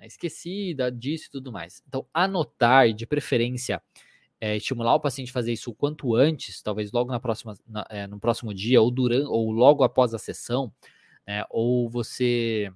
Esqueci 0.00 0.76
disso 0.96 1.26
e 1.26 1.30
tudo 1.30 1.50
mais. 1.50 1.82
Então, 1.88 2.06
anotar, 2.12 2.92
de 2.92 3.04
preferência, 3.04 3.82
é, 4.40 4.56
estimular 4.56 4.94
o 4.94 5.00
paciente 5.00 5.30
a 5.30 5.32
fazer 5.32 5.52
isso 5.52 5.70
o 5.70 5.74
quanto 5.74 6.14
antes, 6.14 6.62
talvez 6.62 6.92
logo 6.92 7.10
na 7.10 7.20
próxima, 7.20 7.56
na, 7.66 7.86
é, 7.88 8.06
no 8.06 8.18
próximo 8.18 8.52
dia, 8.52 8.80
ou 8.80 8.90
durante, 8.90 9.26
ou 9.26 9.50
logo 9.50 9.82
após 9.82 10.12
a 10.12 10.18
sessão, 10.18 10.72
né, 11.26 11.44
ou 11.50 11.88
você 11.88 12.70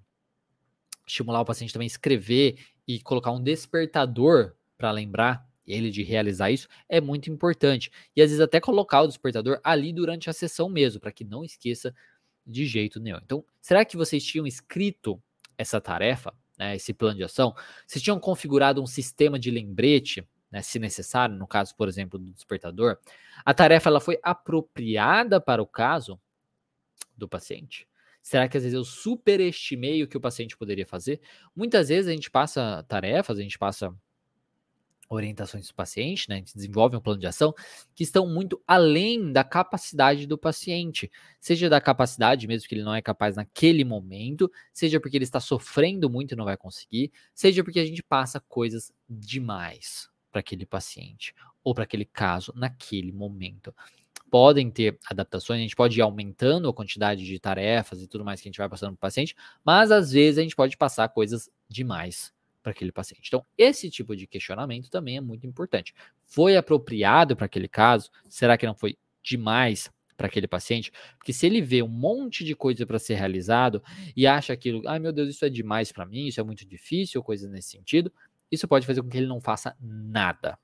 estimular 1.06 1.40
o 1.40 1.44
paciente 1.44 1.72
também 1.72 1.86
a 1.86 1.88
escrever 1.88 2.58
e 2.86 3.00
colocar 3.00 3.30
um 3.32 3.42
despertador 3.42 4.54
para 4.76 4.90
lembrar 4.90 5.46
ele 5.66 5.90
de 5.90 6.02
realizar 6.02 6.50
isso 6.50 6.68
é 6.88 7.00
muito 7.00 7.30
importante. 7.30 7.90
E 8.16 8.22
às 8.22 8.30
vezes 8.30 8.40
até 8.40 8.60
colocar 8.60 9.02
o 9.02 9.06
despertador 9.06 9.60
ali 9.62 9.92
durante 9.92 10.30
a 10.30 10.32
sessão 10.32 10.68
mesmo, 10.68 11.00
para 11.00 11.12
que 11.12 11.24
não 11.24 11.44
esqueça 11.44 11.94
de 12.46 12.64
jeito 12.64 12.98
nenhum. 12.98 13.18
Então, 13.22 13.44
será 13.60 13.84
que 13.84 13.96
vocês 13.96 14.24
tinham 14.24 14.46
escrito 14.46 15.22
essa 15.58 15.80
tarefa, 15.80 16.32
né, 16.58 16.76
esse 16.76 16.94
plano 16.94 17.16
de 17.16 17.24
ação? 17.24 17.54
Vocês 17.86 18.02
tinham 18.02 18.18
configurado 18.18 18.82
um 18.82 18.86
sistema 18.86 19.38
de 19.38 19.50
lembrete 19.50 20.26
né, 20.50 20.62
se 20.62 20.78
necessário, 20.78 21.36
no 21.36 21.46
caso, 21.46 21.74
por 21.76 21.88
exemplo, 21.88 22.18
do 22.18 22.32
despertador, 22.32 22.98
a 23.44 23.54
tarefa 23.54 23.88
ela 23.88 24.00
foi 24.00 24.18
apropriada 24.22 25.40
para 25.40 25.62
o 25.62 25.66
caso 25.66 26.20
do 27.16 27.28
paciente? 27.28 27.86
Será 28.22 28.48
que 28.48 28.56
às 28.56 28.62
vezes 28.62 28.74
eu 28.74 28.84
superestimei 28.84 30.02
o 30.02 30.08
que 30.08 30.16
o 30.16 30.20
paciente 30.20 30.56
poderia 30.56 30.86
fazer? 30.86 31.20
Muitas 31.54 31.88
vezes 31.88 32.08
a 32.08 32.12
gente 32.12 32.30
passa 32.30 32.84
tarefas, 32.88 33.38
a 33.38 33.42
gente 33.42 33.58
passa 33.58 33.94
orientações 35.08 35.66
do 35.68 35.74
paciente, 35.74 36.28
né? 36.28 36.34
A 36.34 36.38
gente 36.38 36.54
desenvolve 36.54 36.94
um 36.94 37.00
plano 37.00 37.18
de 37.18 37.26
ação 37.26 37.54
que 37.94 38.02
estão 38.02 38.26
muito 38.26 38.62
além 38.66 39.32
da 39.32 39.42
capacidade 39.42 40.26
do 40.26 40.36
paciente, 40.36 41.10
seja 41.40 41.70
da 41.70 41.80
capacidade 41.80 42.46
mesmo 42.46 42.68
que 42.68 42.74
ele 42.74 42.84
não 42.84 42.94
é 42.94 43.00
capaz 43.00 43.36
naquele 43.36 43.84
momento, 43.84 44.52
seja 44.74 45.00
porque 45.00 45.16
ele 45.16 45.24
está 45.24 45.40
sofrendo 45.40 46.10
muito 46.10 46.32
e 46.32 46.36
não 46.36 46.44
vai 46.44 46.58
conseguir, 46.58 47.10
seja 47.34 47.64
porque 47.64 47.80
a 47.80 47.86
gente 47.86 48.02
passa 48.02 48.40
coisas 48.40 48.92
demais 49.08 50.10
para 50.30 50.40
aquele 50.40 50.66
paciente 50.66 51.34
ou 51.62 51.74
para 51.74 51.84
aquele 51.84 52.04
caso 52.04 52.52
naquele 52.56 53.12
momento. 53.12 53.74
Podem 54.30 54.70
ter 54.70 54.98
adaptações, 55.10 55.58
a 55.58 55.62
gente 55.62 55.76
pode 55.76 55.98
ir 55.98 56.02
aumentando 56.02 56.68
a 56.68 56.74
quantidade 56.74 57.24
de 57.24 57.38
tarefas 57.38 58.02
e 58.02 58.06
tudo 58.06 58.24
mais 58.24 58.40
que 58.40 58.48
a 58.48 58.50
gente 58.50 58.58
vai 58.58 58.68
passando 58.68 58.90
para 58.90 58.96
o 58.96 59.00
paciente, 59.00 59.34
mas 59.64 59.90
às 59.90 60.12
vezes 60.12 60.38
a 60.38 60.42
gente 60.42 60.56
pode 60.56 60.76
passar 60.76 61.08
coisas 61.08 61.50
demais 61.68 62.32
para 62.62 62.72
aquele 62.72 62.92
paciente. 62.92 63.28
Então, 63.28 63.44
esse 63.56 63.90
tipo 63.90 64.14
de 64.14 64.26
questionamento 64.26 64.90
também 64.90 65.16
é 65.16 65.20
muito 65.20 65.46
importante. 65.46 65.94
Foi 66.24 66.56
apropriado 66.56 67.36
para 67.36 67.46
aquele 67.46 67.68
caso? 67.68 68.10
Será 68.28 68.58
que 68.58 68.66
não 68.66 68.74
foi 68.74 68.96
demais 69.22 69.90
para 70.16 70.26
aquele 70.26 70.46
paciente? 70.46 70.92
Porque 71.16 71.32
se 71.32 71.46
ele 71.46 71.62
vê 71.62 71.82
um 71.82 71.88
monte 71.88 72.44
de 72.44 72.54
coisa 72.54 72.84
para 72.84 72.98
ser 72.98 73.14
realizado 73.14 73.82
e 74.16 74.26
acha 74.26 74.52
aquilo, 74.52 74.86
ai 74.86 74.98
meu 74.98 75.12
Deus, 75.12 75.30
isso 75.30 75.44
é 75.44 75.48
demais 75.48 75.92
para 75.92 76.04
mim, 76.04 76.26
isso 76.26 76.40
é 76.40 76.44
muito 76.44 76.66
difícil, 76.66 77.22
coisa 77.22 77.48
nesse 77.48 77.70
sentido, 77.70 78.12
isso 78.50 78.68
pode 78.68 78.86
fazer 78.86 79.02
com 79.02 79.08
que 79.08 79.18
ele 79.18 79.26
não 79.26 79.40
faça 79.40 79.76
nada. 79.80 80.58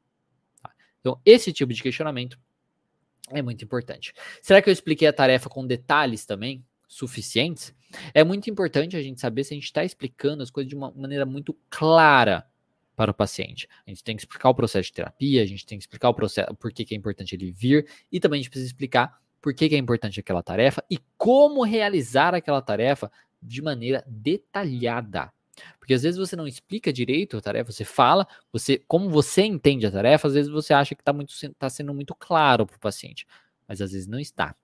Tá? 0.62 0.70
Então, 1.00 1.20
esse 1.24 1.52
tipo 1.52 1.72
de 1.72 1.82
questionamento 1.82 2.38
é 3.30 3.42
muito 3.42 3.64
importante. 3.64 4.12
Será 4.42 4.60
que 4.60 4.68
eu 4.68 4.72
expliquei 4.72 5.08
a 5.08 5.12
tarefa 5.12 5.48
com 5.48 5.66
detalhes 5.66 6.24
também 6.26 6.64
suficientes? 6.86 7.74
É 8.12 8.24
muito 8.24 8.50
importante 8.50 8.96
a 8.96 9.02
gente 9.02 9.20
saber 9.20 9.44
se 9.44 9.54
a 9.54 9.56
gente 9.56 9.64
está 9.64 9.84
explicando 9.84 10.42
as 10.42 10.50
coisas 10.50 10.68
de 10.68 10.76
uma 10.76 10.90
maneira 10.90 11.24
muito 11.24 11.56
clara 11.70 12.46
para 12.96 13.10
o 13.10 13.14
paciente. 13.14 13.68
A 13.86 13.90
gente 13.90 14.04
tem 14.04 14.16
que 14.16 14.22
explicar 14.22 14.48
o 14.48 14.54
processo 14.54 14.88
de 14.88 14.92
terapia, 14.92 15.42
a 15.42 15.46
gente 15.46 15.66
tem 15.66 15.78
que 15.78 15.84
explicar 15.84 16.08
o 16.08 16.14
processo, 16.14 16.54
por 16.54 16.72
que, 16.72 16.84
que 16.84 16.94
é 16.94 16.98
importante 16.98 17.34
ele 17.34 17.50
vir, 17.50 17.86
e 18.10 18.20
também 18.20 18.38
a 18.38 18.42
gente 18.42 18.50
precisa 18.50 18.68
explicar 18.68 19.20
por 19.40 19.52
que, 19.52 19.68
que 19.68 19.74
é 19.74 19.78
importante 19.78 20.20
aquela 20.20 20.42
tarefa 20.42 20.82
e 20.90 20.98
como 21.16 21.64
realizar 21.64 22.34
aquela 22.34 22.62
tarefa 22.62 23.10
de 23.42 23.60
maneira 23.60 24.02
detalhada. 24.06 25.30
Porque 25.78 25.94
às 25.94 26.02
vezes 26.02 26.18
você 26.18 26.36
não 26.36 26.46
explica 26.46 26.92
direito 26.92 27.36
a 27.36 27.40
tarefa, 27.40 27.72
você 27.72 27.84
fala, 27.84 28.26
você, 28.52 28.82
como 28.86 29.10
você 29.10 29.42
entende 29.42 29.86
a 29.86 29.90
tarefa, 29.90 30.28
às 30.28 30.34
vezes 30.34 30.50
você 30.50 30.72
acha 30.72 30.94
que 30.94 31.02
está 31.02 31.14
tá 31.58 31.70
sendo 31.70 31.94
muito 31.94 32.14
claro 32.14 32.66
para 32.66 32.76
o 32.76 32.80
paciente, 32.80 33.26
mas 33.66 33.80
às 33.80 33.92
vezes 33.92 34.06
não 34.06 34.18
está. 34.18 34.54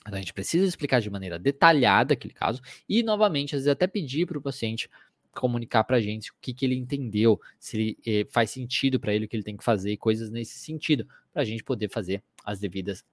Então 0.00 0.14
a 0.14 0.18
gente 0.18 0.32
precisa 0.32 0.64
explicar 0.66 1.00
de 1.00 1.10
maneira 1.10 1.38
detalhada 1.38 2.14
aquele 2.14 2.32
caso 2.32 2.62
e, 2.88 3.02
novamente, 3.02 3.54
às 3.54 3.62
vezes 3.62 3.72
até 3.72 3.86
pedir 3.86 4.26
para 4.26 4.38
o 4.38 4.42
paciente 4.42 4.88
comunicar 5.34 5.84
para 5.84 5.98
a 5.98 6.00
gente 6.00 6.30
o 6.30 6.34
que, 6.40 6.52
que 6.52 6.64
ele 6.64 6.74
entendeu, 6.74 7.40
se 7.58 7.76
ele, 7.76 7.98
eh, 8.04 8.26
faz 8.30 8.50
sentido 8.50 8.98
para 8.98 9.14
ele 9.14 9.26
o 9.26 9.28
que 9.28 9.36
ele 9.36 9.44
tem 9.44 9.56
que 9.56 9.62
fazer, 9.62 9.96
coisas 9.96 10.30
nesse 10.30 10.58
sentido, 10.58 11.06
para 11.32 11.42
a 11.42 11.44
gente 11.44 11.62
poder 11.62 11.88
fazer 11.88 12.22
as 12.44 12.58
devidas 12.58 13.04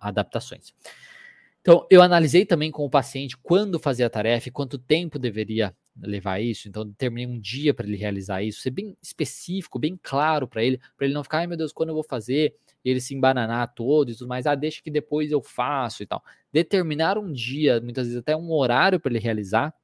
adaptações. 0.00 0.74
Então, 1.60 1.86
eu 1.88 2.02
analisei 2.02 2.44
também 2.44 2.70
com 2.70 2.84
o 2.84 2.90
paciente 2.90 3.36
quando 3.36 3.78
fazer 3.78 4.02
a 4.02 4.10
tarefa 4.10 4.48
e 4.48 4.52
quanto 4.52 4.78
tempo 4.78 5.18
deveria 5.18 5.74
levar 6.00 6.40
isso. 6.40 6.68
Então, 6.68 6.86
determinei 6.86 7.26
um 7.26 7.38
dia 7.38 7.74
para 7.74 7.86
ele 7.86 7.96
realizar 7.96 8.42
isso, 8.42 8.60
ser 8.60 8.70
bem 8.70 8.96
específico, 9.02 9.78
bem 9.78 9.98
claro 10.02 10.48
para 10.48 10.62
ele, 10.62 10.78
para 10.96 11.06
ele 11.06 11.14
não 11.14 11.22
ficar, 11.22 11.38
ai 11.38 11.46
meu 11.46 11.56
Deus, 11.56 11.72
quando 11.72 11.90
eu 11.90 11.94
vou 11.94 12.04
fazer? 12.04 12.56
E 12.84 12.90
ele 12.90 13.00
se 13.00 13.14
embananar 13.14 13.74
todo 13.74 14.10
e 14.10 14.14
tudo 14.14 14.28
mais, 14.28 14.46
ah, 14.46 14.54
deixa 14.54 14.82
que 14.82 14.90
depois 14.90 15.30
eu 15.30 15.42
faço 15.42 16.02
e 16.02 16.06
tal. 16.06 16.22
Determinar 16.52 17.18
um 17.18 17.32
dia, 17.32 17.80
muitas 17.80 18.06
vezes 18.06 18.20
até 18.20 18.36
um 18.36 18.50
horário 18.52 18.98
para 18.98 19.12
ele 19.12 19.20
realizar 19.20 19.74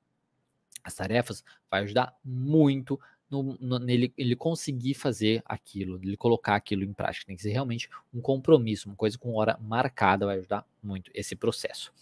as 0.82 0.94
tarefas, 0.94 1.44
vai 1.70 1.82
ajudar 1.82 2.16
muito 2.24 2.98
no, 3.30 3.58
no, 3.60 3.78
nele 3.78 4.12
ele 4.16 4.34
conseguir 4.34 4.94
fazer 4.94 5.42
aquilo, 5.44 6.00
ele 6.02 6.16
colocar 6.16 6.54
aquilo 6.54 6.82
em 6.82 6.92
prática. 6.92 7.26
Tem 7.26 7.36
que 7.36 7.42
ser 7.42 7.50
realmente 7.50 7.88
um 8.12 8.20
compromisso, 8.20 8.88
uma 8.88 8.96
coisa 8.96 9.18
com 9.18 9.34
hora 9.34 9.58
marcada, 9.60 10.26
vai 10.26 10.38
ajudar 10.38 10.66
muito 10.82 11.10
esse 11.14 11.36
processo. 11.36 11.92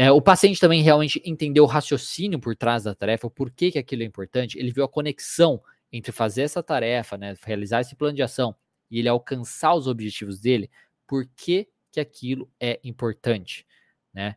É, 0.00 0.12
o 0.12 0.22
paciente 0.22 0.60
também 0.60 0.80
realmente 0.80 1.20
entendeu 1.24 1.64
o 1.64 1.66
raciocínio 1.66 2.38
por 2.38 2.54
trás 2.54 2.84
da 2.84 2.94
tarefa, 2.94 3.28
por 3.28 3.50
que, 3.50 3.72
que 3.72 3.80
aquilo 3.80 4.04
é 4.04 4.06
importante, 4.06 4.56
ele 4.56 4.70
viu 4.70 4.84
a 4.84 4.88
conexão 4.88 5.60
entre 5.92 6.12
fazer 6.12 6.42
essa 6.42 6.62
tarefa, 6.62 7.18
né, 7.18 7.34
realizar 7.42 7.80
esse 7.80 7.96
plano 7.96 8.14
de 8.14 8.22
ação 8.22 8.54
e 8.88 9.00
ele 9.00 9.08
alcançar 9.08 9.74
os 9.74 9.88
objetivos 9.88 10.38
dele, 10.38 10.70
por 11.04 11.26
que, 11.34 11.68
que 11.90 11.98
aquilo 11.98 12.48
é 12.60 12.78
importante, 12.84 13.66
né? 14.14 14.36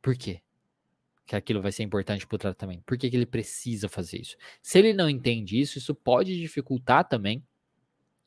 Por 0.00 0.16
quê? 0.16 0.40
que 1.26 1.34
aquilo 1.34 1.60
vai 1.62 1.72
ser 1.72 1.82
importante 1.82 2.24
para 2.24 2.36
o 2.36 2.38
tratamento? 2.38 2.82
Por 2.84 2.96
que, 2.96 3.10
que 3.10 3.16
ele 3.16 3.26
precisa 3.26 3.88
fazer 3.88 4.20
isso? 4.20 4.36
Se 4.60 4.78
ele 4.78 4.92
não 4.92 5.08
entende 5.08 5.58
isso, 5.58 5.78
isso 5.78 5.94
pode 5.96 6.38
dificultar 6.38 7.08
também 7.08 7.42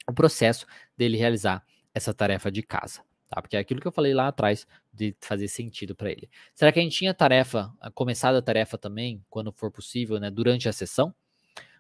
o 0.10 0.14
processo 0.14 0.66
dele 0.98 1.16
realizar 1.16 1.64
essa 1.94 2.14
tarefa 2.14 2.52
de 2.52 2.64
casa. 2.64 3.02
Tá? 3.28 3.42
Porque 3.42 3.58
é 3.58 3.60
aquilo 3.60 3.82
que 3.82 3.88
eu 3.88 3.92
falei 3.92 4.14
lá 4.14 4.28
atrás 4.28 4.68
de 4.94 5.16
fazer 5.20 5.48
sentido 5.48 5.96
para 5.96 6.12
ele. 6.12 6.30
Será 6.54 6.72
que 6.72 6.80
a 6.80 6.82
gente 6.84 6.96
tinha 6.96 7.14
tarefa, 7.14 7.72
começado 7.94 8.36
a 8.36 8.42
tarefa 8.42 8.78
também, 8.78 9.24
quando 9.30 9.52
for 9.52 9.72
possível, 9.72 10.20
né, 10.20 10.30
durante 10.30 10.70
a 10.70 10.74
sessão? 10.74 11.14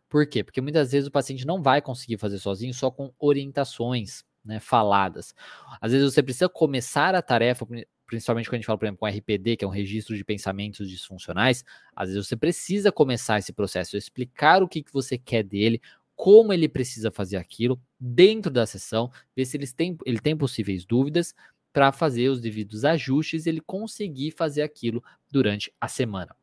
Por 0.10 0.27
quê? 0.27 0.43
Porque 0.43 0.62
muitas 0.62 0.91
vezes 0.91 1.08
o 1.08 1.12
paciente 1.12 1.45
não 1.45 1.62
vai 1.62 1.81
conseguir 1.81 2.17
fazer 2.17 2.39
sozinho 2.39 2.73
só 2.73 2.89
com 2.89 3.13
orientações 3.19 4.23
né, 4.43 4.60
faladas. 4.60 5.34
Às 5.81 5.91
vezes 5.91 6.13
você 6.13 6.21
precisa 6.21 6.47
começar 6.47 7.15
a 7.15 7.21
tarefa, 7.21 7.65
principalmente 8.05 8.47
quando 8.47 8.53
a 8.53 8.58
gente 8.58 8.65
fala, 8.67 8.77
por 8.77 8.86
exemplo, 8.86 8.99
com 8.99 9.08
RPD, 9.08 9.58
que 9.58 9.65
é 9.65 9.67
um 9.67 9.71
registro 9.71 10.15
de 10.15 10.23
pensamentos 10.23 10.89
disfuncionais, 10.89 11.65
às 11.95 12.10
vezes 12.10 12.27
você 12.27 12.36
precisa 12.36 12.91
começar 12.91 13.39
esse 13.39 13.51
processo, 13.51 13.97
explicar 13.97 14.62
o 14.62 14.67
que, 14.67 14.84
que 14.84 14.93
você 14.93 15.17
quer 15.17 15.43
dele, 15.43 15.81
como 16.15 16.54
ele 16.54 16.69
precisa 16.69 17.12
fazer 17.12 17.38
aquilo 17.38 17.80
dentro 17.99 18.51
da 18.51 18.65
sessão, 18.65 19.12
ver 19.36 19.45
se 19.45 19.58
eles 19.58 19.73
têm, 19.73 19.97
ele 20.06 20.19
tem 20.19 20.36
possíveis 20.36 20.86
dúvidas 20.86 21.36
para 21.73 21.91
fazer 21.91 22.30
os 22.30 22.39
devidos 22.39 22.86
ajustes 22.86 23.45
e 23.45 23.49
ele 23.49 23.60
conseguir 23.60 24.32
fazer 24.32 24.62
aquilo 24.62 25.04
durante 25.30 25.73
a 25.80 25.88
semana. 25.88 26.36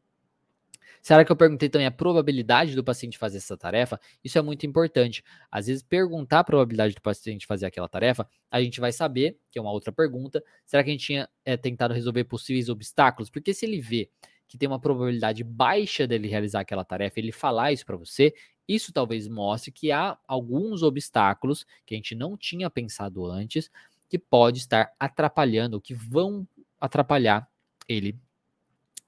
Será 1.00 1.24
que 1.24 1.32
eu 1.32 1.36
perguntei 1.36 1.68
também 1.68 1.86
a 1.86 1.90
probabilidade 1.90 2.76
do 2.76 2.84
paciente 2.84 3.18
fazer 3.18 3.38
essa 3.38 3.56
tarefa? 3.56 3.98
Isso 4.22 4.38
é 4.38 4.42
muito 4.42 4.64
importante. 4.64 5.24
Às 5.50 5.66
vezes, 5.66 5.82
perguntar 5.82 6.40
a 6.40 6.44
probabilidade 6.44 6.94
do 6.94 7.00
paciente 7.02 7.44
fazer 7.44 7.66
aquela 7.66 7.88
tarefa, 7.88 8.28
a 8.48 8.62
gente 8.62 8.78
vai 8.78 8.92
saber, 8.92 9.36
que 9.50 9.58
é 9.58 9.62
uma 9.62 9.72
outra 9.72 9.90
pergunta, 9.90 10.44
será 10.64 10.84
que 10.84 10.90
a 10.90 10.92
gente 10.92 11.04
tinha 11.04 11.28
é, 11.44 11.56
tentado 11.56 11.92
resolver 11.92 12.22
possíveis 12.22 12.68
obstáculos? 12.68 13.30
Porque 13.30 13.52
se 13.52 13.66
ele 13.66 13.80
vê 13.80 14.08
que 14.46 14.56
tem 14.56 14.68
uma 14.68 14.78
probabilidade 14.78 15.42
baixa 15.42 16.06
dele 16.06 16.28
realizar 16.28 16.60
aquela 16.60 16.84
tarefa, 16.84 17.18
ele 17.18 17.32
falar 17.32 17.72
isso 17.72 17.84
para 17.84 17.96
você, 17.96 18.32
isso 18.68 18.92
talvez 18.92 19.28
mostre 19.28 19.70
que 19.70 19.90
há 19.90 20.16
alguns 20.26 20.82
obstáculos 20.82 21.66
que 21.84 21.94
a 21.94 21.96
gente 21.96 22.14
não 22.14 22.36
tinha 22.36 22.70
pensado 22.70 23.26
antes, 23.26 23.70
que 24.08 24.18
pode 24.18 24.58
estar 24.58 24.92
atrapalhando, 24.98 25.80
que 25.80 25.94
vão 25.94 26.46
atrapalhar 26.80 27.48
ele 27.88 28.18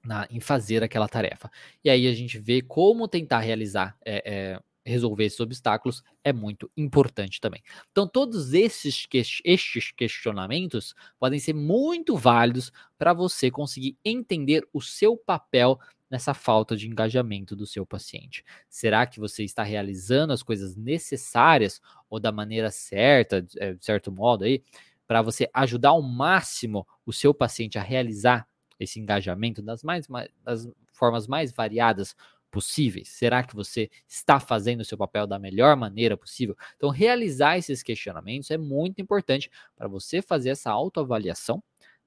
na, 0.03 0.27
em 0.29 0.39
fazer 0.39 0.83
aquela 0.83 1.07
tarefa. 1.07 1.51
E 1.83 1.89
aí 1.89 2.07
a 2.07 2.13
gente 2.13 2.37
vê 2.37 2.61
como 2.61 3.07
tentar 3.07 3.39
realizar, 3.39 3.97
é, 4.05 4.23
é, 4.25 4.59
resolver 4.85 5.25
esses 5.25 5.39
obstáculos 5.39 6.03
é 6.23 6.31
muito 6.31 6.71
importante 6.77 7.41
também. 7.41 7.63
Então, 7.91 8.07
todos 8.07 8.53
esses, 8.53 9.07
estes 9.43 9.91
questionamentos 9.91 10.93
podem 11.19 11.39
ser 11.39 11.53
muito 11.53 12.15
válidos 12.15 12.71
para 12.97 13.13
você 13.13 13.49
conseguir 13.49 13.97
entender 14.05 14.67
o 14.71 14.81
seu 14.81 15.17
papel 15.17 15.79
nessa 16.09 16.33
falta 16.33 16.75
de 16.75 16.87
engajamento 16.87 17.55
do 17.55 17.65
seu 17.65 17.85
paciente. 17.85 18.43
Será 18.69 19.05
que 19.05 19.19
você 19.19 19.43
está 19.43 19.63
realizando 19.63 20.33
as 20.33 20.43
coisas 20.43 20.75
necessárias 20.75 21.81
ou 22.09 22.19
da 22.19 22.31
maneira 22.31 22.71
certa, 22.71 23.41
de 23.41 23.77
certo 23.79 24.11
modo 24.11 24.43
aí, 24.43 24.63
para 25.07 25.21
você 25.21 25.49
ajudar 25.53 25.89
ao 25.89 26.01
máximo 26.01 26.87
o 27.05 27.13
seu 27.13 27.33
paciente 27.33 27.77
a 27.77 27.81
realizar 27.81 28.47
esse 28.79 28.99
engajamento 28.99 29.61
das, 29.61 29.83
mais, 29.83 30.07
das 30.43 30.67
formas 30.93 31.27
mais 31.27 31.51
variadas 31.51 32.15
possíveis? 32.51 33.09
Será 33.09 33.43
que 33.43 33.55
você 33.55 33.89
está 34.07 34.39
fazendo 34.39 34.81
o 34.81 34.85
seu 34.85 34.97
papel 34.97 35.27
da 35.27 35.37
melhor 35.37 35.75
maneira 35.75 36.15
possível? 36.15 36.55
Então, 36.75 36.89
realizar 36.89 37.57
esses 37.57 37.83
questionamentos 37.83 38.49
é 38.51 38.57
muito 38.57 39.01
importante 39.01 39.49
para 39.75 39.87
você 39.87 40.21
fazer 40.21 40.49
essa 40.49 40.71
autoavaliação 40.71 41.63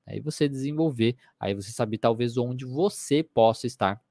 aí 0.08 0.20
você 0.20 0.48
desenvolver, 0.48 1.16
aí 1.38 1.54
você 1.54 1.70
saber 1.70 1.98
talvez 1.98 2.38
onde 2.38 2.64
você 2.64 3.22
possa 3.22 3.66
estar 3.66 4.02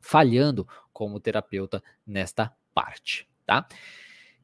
falhando 0.00 0.66
como 0.92 1.20
terapeuta 1.20 1.82
nesta 2.06 2.54
parte, 2.72 3.28
tá? 3.44 3.68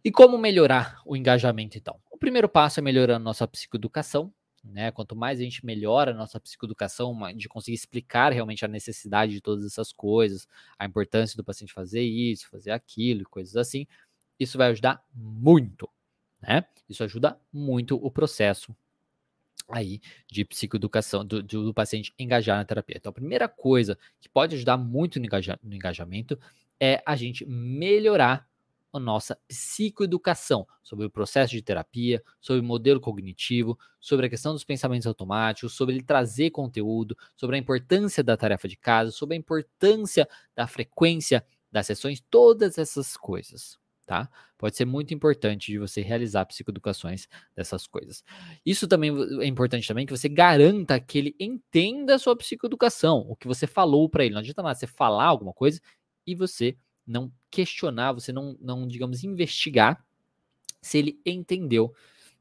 E 0.05 0.13
como 0.13 0.37
melhorar 0.37 1.01
o 1.07 1.17
engajamento 1.17 1.79
então? 1.79 1.99
O 2.11 2.19
primeiro 2.19 2.49
passo 2.49 2.79
é 2.79 2.83
melhorando 2.83 3.25
nossa 3.25 3.49
psicoeducação, 3.49 4.33
né? 4.63 4.91
Quanto 4.91 5.17
mais 5.17 5.41
a 5.41 5.43
gente 5.43 5.65
melhora 5.65 6.11
a 6.11 6.15
nossa 6.15 6.39
psicoeducação, 6.39 7.17
de 7.35 7.49
conseguir 7.49 7.75
explicar 7.77 8.33
realmente 8.33 8.65
a 8.65 8.69
necessidade 8.69 9.33
de 9.33 9.41
todas 9.41 9.65
essas 9.65 9.93
coisas, 9.93 10.47
a 10.79 10.85
importância 10.85 11.37
do 11.37 11.45
paciente 11.45 11.73
fazer 11.73 12.03
isso, 12.03 12.49
fazer 12.51 12.71
aquilo, 12.71 13.25
coisas 13.31 13.57
assim, 13.57 13.87
isso 14.39 14.59
vai 14.59 14.69
ajudar 14.69 15.03
muito, 15.15 15.89
né? 16.41 16.67
Isso 16.87 17.03
ajuda 17.03 17.41
muito 17.51 17.97
o 17.97 18.11
processo 18.11 18.77
aí 19.69 20.01
de 20.31 20.45
psicoeducação 20.45 21.25
do, 21.25 21.43
do, 21.43 21.75
paciente 21.75 22.13
engajar 22.19 22.57
na 22.57 22.65
terapia. 22.65 22.97
Então, 22.99 23.11
a 23.11 23.13
primeira 23.13 23.49
coisa 23.49 23.99
que 24.21 24.29
pode 24.29 24.55
ajudar 24.55 24.77
muito 24.77 25.19
no, 25.19 25.27
engaja, 25.27 25.59
no 25.63 25.75
engajamento 25.75 26.39
é 26.81 27.03
a 27.05 27.17
gente 27.17 27.45
melhorar 27.47 28.47
a 28.93 29.01
nossa 29.01 29.37
psicoeducação 29.47 30.67
sobre 30.83 31.07
o 31.07 31.11
processo 31.11 31.53
de 31.53 31.63
terapia, 31.63 32.23
sobre 32.41 32.61
o 32.61 32.65
modelo 32.65 33.01
cognitivo, 33.01 33.79
sobre 34.01 34.27
a 34.27 34.31
questão 34.31 34.53
dos 34.53 34.65
pensamentos 34.65 35.07
automáticos, 35.07 35.75
sobre 35.75 35.95
ele 35.97 36.03
trazer 36.03 36.51
conteúdo, 36.51 37.17
sobre 37.37 37.57
a 37.57 37.59
importância 37.59 38.23
da 38.25 38.37
tarefa 38.37 38.69
de 38.69 38.77
casa, 38.77 39.11
sobre 39.11 39.35
a 39.37 39.39
importância 39.39 40.29
da 40.55 40.67
frequência 40.67 41.45
das 41.71 41.87
sessões, 41.87 42.23
todas 42.31 42.79
essas 42.79 43.17
coisas. 43.17 43.79
Tá? 44.07 44.31
Pode 44.57 44.77
ser 44.77 44.85
muito 44.85 45.13
importante 45.13 45.73
de 45.73 45.79
você 45.79 46.01
realizar 46.01 46.47
psicoeducações 46.47 47.27
dessas 47.57 47.89
coisas. 47.89 48.23
Isso 48.65 48.87
também 48.87 49.11
é 49.43 49.47
importante 49.47 49.89
também 49.89 50.07
que 50.07 50.17
você 50.17 50.29
garanta 50.29 51.01
que 51.01 51.19
ele 51.19 51.37
entenda 51.41 52.15
a 52.15 52.19
sua 52.19 52.37
psicoeducação, 52.37 53.27
o 53.29 53.35
que 53.35 53.49
você 53.49 53.67
falou 53.67 54.09
para 54.09 54.25
ele. 54.25 54.35
Não 54.35 54.41
adianta 54.41 54.63
nada 54.63 54.77
você 54.77 54.87
falar 54.87 55.25
alguma 55.25 55.53
coisa 55.53 55.81
e 56.25 56.37
você 56.37 56.77
não 57.05 57.33
questionar, 57.51 58.13
você 58.13 58.33
não, 58.33 58.57
não, 58.61 58.87
digamos, 58.87 59.25
investigar 59.25 60.05
se 60.81 60.99
ele 60.99 61.21
entendeu 61.27 61.93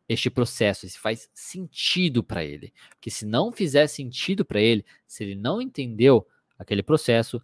este 0.08 0.30
processo, 0.30 0.88
se 0.88 1.00
faz 1.00 1.28
sentido 1.34 2.24
para 2.24 2.46
ele. 2.46 2.72
Porque 2.92 3.10
se 3.10 3.26
não 3.26 3.52
fizer 3.52 3.88
sentido 3.88 4.46
para 4.46 4.62
ele, 4.62 4.86
se 5.08 5.24
ele 5.24 5.36
não 5.36 5.60
entendeu 5.60 6.28
aquele 6.60 6.84
processo, 6.84 7.42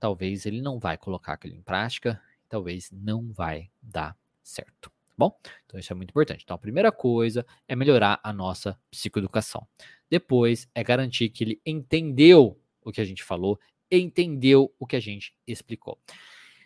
talvez 0.00 0.46
ele 0.46 0.60
não 0.60 0.78
vai 0.78 0.96
colocar 0.96 1.34
aquilo 1.34 1.54
em 1.54 1.62
prática, 1.62 2.20
talvez 2.48 2.90
não 2.90 3.32
vai 3.32 3.70
dar 3.82 4.16
certo. 4.42 4.90
Tá 4.90 5.14
bom? 5.16 5.38
Então 5.64 5.78
isso 5.80 5.92
é 5.92 5.96
muito 5.96 6.10
importante. 6.10 6.42
Então 6.44 6.54
a 6.54 6.58
primeira 6.58 6.92
coisa 6.92 7.46
é 7.66 7.74
melhorar 7.74 8.20
a 8.22 8.32
nossa 8.32 8.78
psicoeducação. 8.90 9.66
Depois 10.10 10.68
é 10.74 10.84
garantir 10.84 11.30
que 11.30 11.44
ele 11.44 11.60
entendeu 11.64 12.60
o 12.82 12.92
que 12.92 13.00
a 13.00 13.04
gente 13.04 13.24
falou, 13.24 13.58
entendeu 13.90 14.72
o 14.78 14.86
que 14.86 14.96
a 14.96 15.00
gente 15.00 15.34
explicou. 15.46 15.98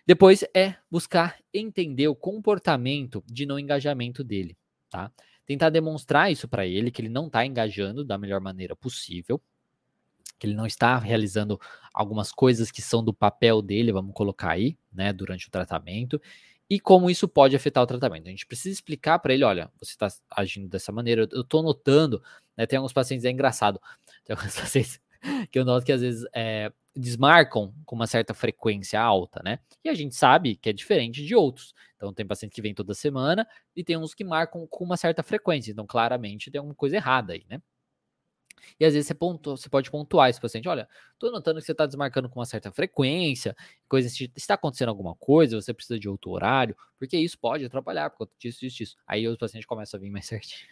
Depois 0.07 0.45
é 0.55 0.77
buscar 0.91 1.39
entender 1.55 2.09
o 2.09 2.17
comportamento 2.17 3.23
de 3.27 3.47
não 3.47 3.59
engajamento 3.59 4.25
dele, 4.25 4.57
tá? 4.91 5.13
Tentar 5.47 5.71
demonstrar 5.71 6.31
isso 6.31 6.49
para 6.49 6.67
ele, 6.67 6.91
que 6.91 7.01
ele 7.01 7.09
não 7.09 7.27
está 7.27 7.45
engajando 7.45 8.05
da 8.05 8.19
melhor 8.19 8.41
maneira 8.41 8.75
possível, 8.75 9.41
que 10.41 10.47
ele 10.47 10.55
não 10.55 10.67
está 10.67 10.99
realizando 10.99 11.61
algumas 11.93 12.33
coisas 12.33 12.71
que 12.71 12.81
são 12.81 13.05
do 13.05 13.13
papel 13.13 13.61
dele, 13.61 13.93
vamos 13.93 14.15
colocar 14.15 14.53
aí, 14.53 14.77
né, 14.93 15.13
durante 15.13 15.47
o 15.47 15.51
tratamento, 15.51 16.21
e 16.69 16.81
como 16.81 17.11
isso 17.11 17.29
pode 17.29 17.55
afetar 17.55 17.83
o 17.83 17.87
tratamento. 17.87 18.27
A 18.27 18.31
gente 18.31 18.47
precisa 18.47 18.73
explicar 18.73 19.19
para 19.19 19.35
ele, 19.35 19.45
olha, 19.45 19.71
você 19.79 19.93
está 19.93 20.09
agindo 20.31 20.69
dessa 20.69 20.91
maneira, 20.91 21.29
eu 21.31 21.43
estou 21.43 21.63
notando, 21.63 22.23
né, 22.57 22.67
tem 22.67 22.79
alguns 22.79 22.93
pacientes, 22.93 23.25
é 23.25 23.31
engraçado, 23.31 23.81
tem 24.25 24.35
alguns 24.35 24.57
pacientes 24.57 25.01
que 25.51 25.59
eu 25.59 25.65
noto 25.65 25.85
que 25.85 25.93
às 25.93 26.01
vezes 26.01 26.27
é, 26.35 26.73
desmarcam 26.97 27.75
com 27.85 27.95
uma 27.95 28.07
certa 28.07 28.33
frequência 28.33 29.01
alta, 29.01 29.43
né? 29.45 29.59
E 29.85 29.89
a 29.89 29.95
gente 29.95 30.15
sabe 30.15 30.57
que 30.57 30.71
é 30.71 30.73
diferente 30.73 31.25
de 31.25 31.35
outros. 31.35 31.75
Então, 31.97 32.13
tem 32.13 32.27
paciente 32.27 32.55
que 32.55 32.63
vem 32.63 32.75
toda 32.75 32.95
semana 32.95 33.47
e 33.77 33.85
tem 33.85 33.97
uns 33.97 34.15
que 34.15 34.25
marcam 34.25 34.67
com 34.67 34.85
uma 34.85 34.97
certa 34.97 35.23
frequência. 35.23 35.71
Então, 35.71 35.87
claramente 35.87 36.51
tem 36.51 36.59
alguma 36.59 36.75
coisa 36.75 36.97
errada 36.97 37.35
aí, 37.35 37.45
né? 37.49 37.61
E 38.79 38.85
às 38.85 38.95
vezes 38.95 39.07
você, 39.07 39.15
pontua, 39.15 39.57
você 39.57 39.69
pode 39.69 39.91
pontuar 39.91 40.31
esse 40.31 40.41
paciente: 40.41 40.69
olha, 40.69 40.89
estou 41.13 41.31
notando 41.31 41.61
que 41.61 41.67
você 41.67 41.73
está 41.73 41.87
desmarcando 41.87 42.29
com 42.29 42.39
uma 42.39 42.47
certa 42.47 42.71
frequência, 42.71 43.57
coisa, 43.89 44.09
está 44.37 44.55
acontecendo 44.55 44.89
alguma 44.89 45.15
coisa, 45.17 45.61
você 45.61 45.73
precisa 45.75 45.99
de 45.99 46.09
outro 46.09 46.31
horário, 46.31 46.77
porque 46.99 47.17
isso 47.17 47.39
pode 47.39 47.65
atrapalhar 47.65 48.11
por 48.11 48.19
conta 48.19 48.33
disso, 48.39 48.61
disso, 48.61 48.77
disso. 48.77 48.97
Aí 49.07 49.27
os 49.27 49.37
pacientes 49.37 49.67
começam 49.67 49.99
a 49.99 50.01
vir 50.01 50.11
mais 50.11 50.27
certinho. 50.27 50.67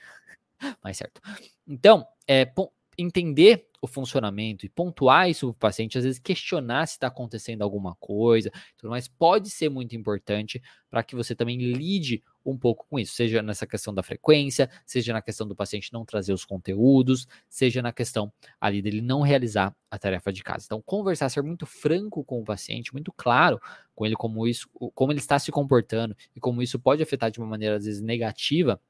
mais 0.83 0.97
certo. 0.97 1.21
Então, 1.67 2.07
é, 2.27 2.51
entender 2.97 3.68
o 3.81 3.87
funcionamento 3.87 4.67
e 4.67 4.69
pontuar 4.69 5.31
isso 5.31 5.47
para 5.47 5.51
o 5.51 5.55
paciente, 5.55 5.99
às 5.99 6.05
vezes 6.05 6.19
questionar 6.19 6.87
se 6.87 6.95
está 6.95 7.07
acontecendo 7.07 7.63
alguma 7.63 7.95
coisa, 7.97 8.51
tudo 8.77 8.91
mais, 8.91 9.09
pode 9.09 9.51
ser 9.51 9.69
muito 9.69 9.95
importante 9.95 10.61
para 10.91 11.03
que 11.03 11.15
você 11.15 11.35
também 11.35 11.59
lide 11.59 12.23
um 12.45 12.57
pouco 12.57 12.87
com 12.89 12.99
isso, 12.99 13.15
seja 13.15 13.43
nessa 13.43 13.67
questão 13.67 13.95
da 13.95 14.03
frequência, 14.03 14.71
seja 14.87 15.13
na 15.13 15.21
questão 15.21 15.47
do 15.47 15.55
paciente 15.55 15.93
não 15.93 16.05
trazer 16.05 16.33
os 16.33 16.45
conteúdos, 16.45 17.27
seja 17.49 17.83
na 17.83 17.93
questão 17.93 18.33
ali 18.61 18.81
dele 18.81 19.01
não 19.01 19.21
realizar 19.21 19.75
a 19.91 19.99
tarefa 19.99 20.33
de 20.33 20.43
casa. 20.43 20.65
Então, 20.65 20.81
conversar, 20.83 21.29
ser 21.29 21.43
muito 21.43 21.67
franco 21.67 22.25
com 22.25 22.41
o 22.41 22.45
paciente, 22.45 22.93
muito 22.93 23.13
claro 23.13 23.61
com 23.95 24.07
ele 24.07 24.17
como 24.17 24.47
isso, 24.47 24.69
como 24.95 25.13
ele 25.13 25.21
está 25.21 25.39
se 25.39 25.53
comportando 25.53 26.17
e 26.35 26.41
como 26.41 26.63
isso 26.63 26.79
pode 26.79 27.03
afetar 27.03 27.31
de 27.31 27.39
uma 27.39 27.47
maneira 27.47 27.77
às 27.77 27.85
vezes 27.85 28.01
negativa 28.01 28.81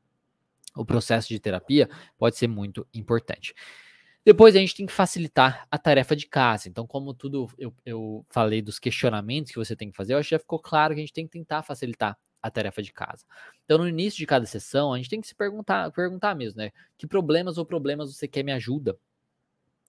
o 0.77 0.85
processo 0.85 1.29
de 1.29 1.41
terapia, 1.41 1.89
pode 2.17 2.37
ser 2.37 2.47
muito 2.47 2.87
importante. 2.95 3.55
Depois 4.25 4.55
a 4.55 4.59
gente 4.59 4.75
tem 4.75 4.87
que 4.87 4.93
facilitar 4.93 5.67
a 5.71 5.79
tarefa 5.79 6.15
de 6.15 6.27
casa. 6.27 6.69
Então, 6.69 6.87
como 6.87 7.15
tudo 7.15 7.49
eu, 7.57 7.73
eu 7.85 8.27
falei 8.29 8.61
dos 8.61 8.79
questionamentos 8.79 9.53
que 9.53 9.59
você 9.59 9.75
tem 9.75 9.91
que 9.91 9.97
fazer, 9.97 10.15
eu 10.15 10.19
acho 10.19 10.29
que 10.29 10.35
já 10.35 10.39
ficou 10.39 10.59
claro 10.59 10.95
que 10.95 11.01
a 11.01 11.03
gente 11.03 11.13
tem 11.13 11.27
que 11.27 11.33
tentar 11.33 11.63
facilitar 11.63 12.17
a 12.43 12.51
tarefa 12.51 12.83
de 12.83 12.93
casa. 12.93 13.25
Então, 13.65 13.79
no 13.79 13.89
início 13.89 14.19
de 14.19 14.27
cada 14.27 14.47
sessão, 14.47 14.93
a 14.93 14.97
gente 14.97 15.11
tem 15.11 15.21
que 15.21 15.27
se 15.27 15.35
perguntar, 15.35 15.91
perguntar 15.93 16.35
mesmo, 16.35 16.59
né? 16.59 16.71
Que 16.97 17.07
problemas 17.07 17.59
ou 17.59 17.65
problemas 17.65 18.15
você 18.15 18.29
quer 18.29 18.43
me 18.43 18.53
ajuda 18.53 18.99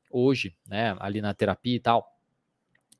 hoje, 0.09 0.55
né? 0.65 0.95
Ali 0.99 1.21
na 1.21 1.33
terapia 1.33 1.75
e 1.75 1.79
tal. 1.79 2.17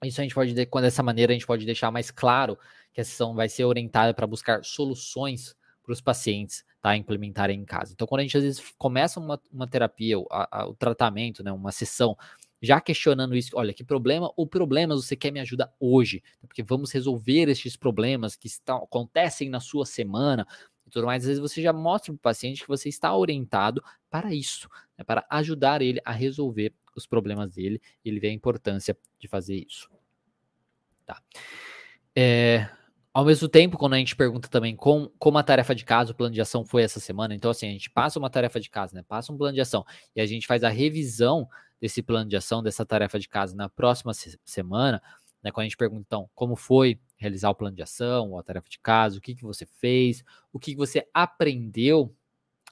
Isso 0.03 0.21
a 0.21 0.23
gente 0.23 0.35
pode, 0.35 0.53
dessa 0.53 1.03
maneira, 1.03 1.33
a 1.33 1.35
gente 1.35 1.47
pode 1.47 1.65
deixar 1.65 1.91
mais 1.91 2.09
claro 2.11 2.57
que 2.93 3.01
a 3.01 3.03
sessão 3.03 3.35
vai 3.35 3.49
ser 3.49 3.65
orientada 3.65 4.13
para 4.13 4.27
buscar 4.27 4.63
soluções 4.63 5.55
para 5.89 5.93
os 5.93 6.01
pacientes 6.01 6.63
tá, 6.79 6.95
implementarem 6.95 7.59
em 7.59 7.65
casa. 7.65 7.93
Então, 7.93 8.05
quando 8.05 8.19
a 8.19 8.23
gente 8.23 8.37
às 8.37 8.43
vezes 8.43 8.63
começa 8.77 9.19
uma, 9.19 9.41
uma 9.51 9.67
terapia, 9.67 10.17
a, 10.29 10.61
a, 10.61 10.67
o 10.67 10.75
tratamento, 10.75 11.43
né, 11.43 11.51
uma 11.51 11.71
sessão, 11.71 12.15
já 12.61 12.79
questionando 12.79 13.35
isso, 13.35 13.51
olha, 13.55 13.73
que 13.73 13.83
problema 13.83 14.31
ou 14.37 14.45
problemas 14.45 15.03
você 15.03 15.15
quer 15.15 15.31
me 15.31 15.39
ajudar 15.39 15.73
hoje? 15.79 16.21
Porque 16.41 16.61
vamos 16.61 16.91
resolver 16.91 17.49
estes 17.49 17.75
problemas 17.75 18.35
que 18.35 18.45
estão, 18.45 18.77
acontecem 18.83 19.49
na 19.49 19.59
sua 19.59 19.83
semana 19.83 20.45
e 20.85 20.91
tudo 20.91 21.07
mais. 21.07 21.23
Às 21.23 21.27
vezes 21.27 21.41
você 21.41 21.59
já 21.59 21.73
mostra 21.73 22.13
para 22.13 22.19
o 22.19 22.21
paciente 22.21 22.61
que 22.61 22.67
você 22.67 22.87
está 22.87 23.15
orientado 23.15 23.83
para 24.11 24.31
isso, 24.31 24.69
né, 24.95 25.03
para 25.03 25.25
ajudar 25.27 25.81
ele 25.81 25.99
a 26.05 26.11
resolver 26.11 26.71
os 26.95 27.07
problemas 27.07 27.55
dele. 27.55 27.81
Ele 28.05 28.19
vê 28.19 28.27
a 28.27 28.33
importância 28.33 28.95
de 29.17 29.27
fazer 29.27 29.55
isso. 29.55 29.89
Tá. 31.03 31.19
É, 32.15 32.69
Ao 33.19 33.25
mesmo 33.25 33.49
tempo, 33.49 33.77
quando 33.77 33.95
a 33.95 33.97
gente 33.97 34.15
pergunta 34.15 34.47
também 34.47 34.73
com, 34.77 35.11
como 35.19 35.37
a 35.37 35.43
tarefa 35.43 35.75
de 35.75 35.83
casa, 35.83 36.13
o 36.13 36.15
plano 36.15 36.33
de 36.33 36.39
ação 36.39 36.63
foi 36.63 36.83
essa 36.83 37.01
semana, 37.01 37.35
então 37.35 37.51
assim, 37.51 37.67
a 37.67 37.71
gente 37.73 37.89
passa 37.89 38.17
uma 38.17 38.29
tarefa 38.29 38.61
de 38.61 38.69
casa, 38.69 38.95
né? 38.95 39.03
Passa 39.05 39.33
um 39.33 39.37
plano 39.37 39.53
de 39.53 39.59
ação 39.59 39.85
e 40.15 40.21
a 40.21 40.25
gente 40.25 40.47
faz 40.47 40.63
a 40.63 40.69
revisão 40.69 41.45
desse 41.81 42.01
plano 42.01 42.29
de 42.29 42.37
ação, 42.37 42.63
dessa 42.63 42.85
tarefa 42.85 43.19
de 43.19 43.27
casa 43.27 43.53
na 43.57 43.67
próxima 43.67 44.13
se 44.13 44.39
semana, 44.45 45.03
né? 45.43 45.51
Quando 45.51 45.63
a 45.63 45.65
gente 45.65 45.75
pergunta, 45.75 46.05
então, 46.07 46.29
como 46.33 46.55
foi 46.55 46.97
realizar 47.17 47.49
o 47.49 47.55
plano 47.55 47.75
de 47.75 47.81
ação, 47.81 48.31
ou 48.31 48.39
a 48.39 48.43
tarefa 48.43 48.69
de 48.69 48.79
casa, 48.79 49.17
o 49.17 49.21
que, 49.21 49.35
que 49.35 49.43
você 49.43 49.65
fez, 49.65 50.23
o 50.53 50.57
que, 50.57 50.71
que 50.71 50.77
você 50.77 51.05
aprendeu 51.13 52.15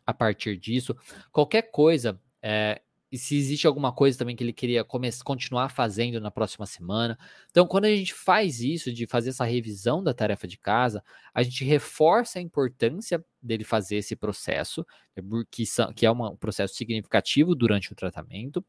a 0.06 0.14
partir 0.14 0.58
disso, 0.58 0.96
qualquer 1.30 1.64
coisa 1.64 2.18
é, 2.42 2.82
e 3.12 3.18
se 3.18 3.38
existe 3.38 3.66
alguma 3.66 3.94
coisa 3.94 4.18
também 4.18 4.36
que 4.36 4.44
ele 4.44 4.54
queria 4.54 4.86
continuar 5.24 5.70
fazendo 5.70 6.20
na 6.20 6.30
próxima 6.30 6.66
semana. 6.66 7.18
Então, 7.50 7.66
quando 7.66 7.86
a 7.86 7.96
gente 7.96 8.14
faz 8.14 8.60
isso, 8.62 8.92
de 8.92 9.08
fazer 9.08 9.30
essa 9.30 9.46
revisão 9.46 10.04
da 10.04 10.14
tarefa 10.14 10.48
de 10.48 10.58
casa, 10.58 11.04
a 11.34 11.42
gente 11.42 11.64
reforça 11.64 12.40
a 12.40 12.42
importância 12.42 13.24
dele 13.42 13.64
fazer 13.64 13.98
esse 13.98 14.16
processo, 14.16 14.86
né, 15.16 15.24
que, 15.50 15.64
que 15.96 16.06
é 16.06 16.12
um 16.12 16.36
processo 16.36 16.76
significativo 16.76 17.56
durante 17.56 17.92
o 17.92 17.96
tratamento, 17.96 18.64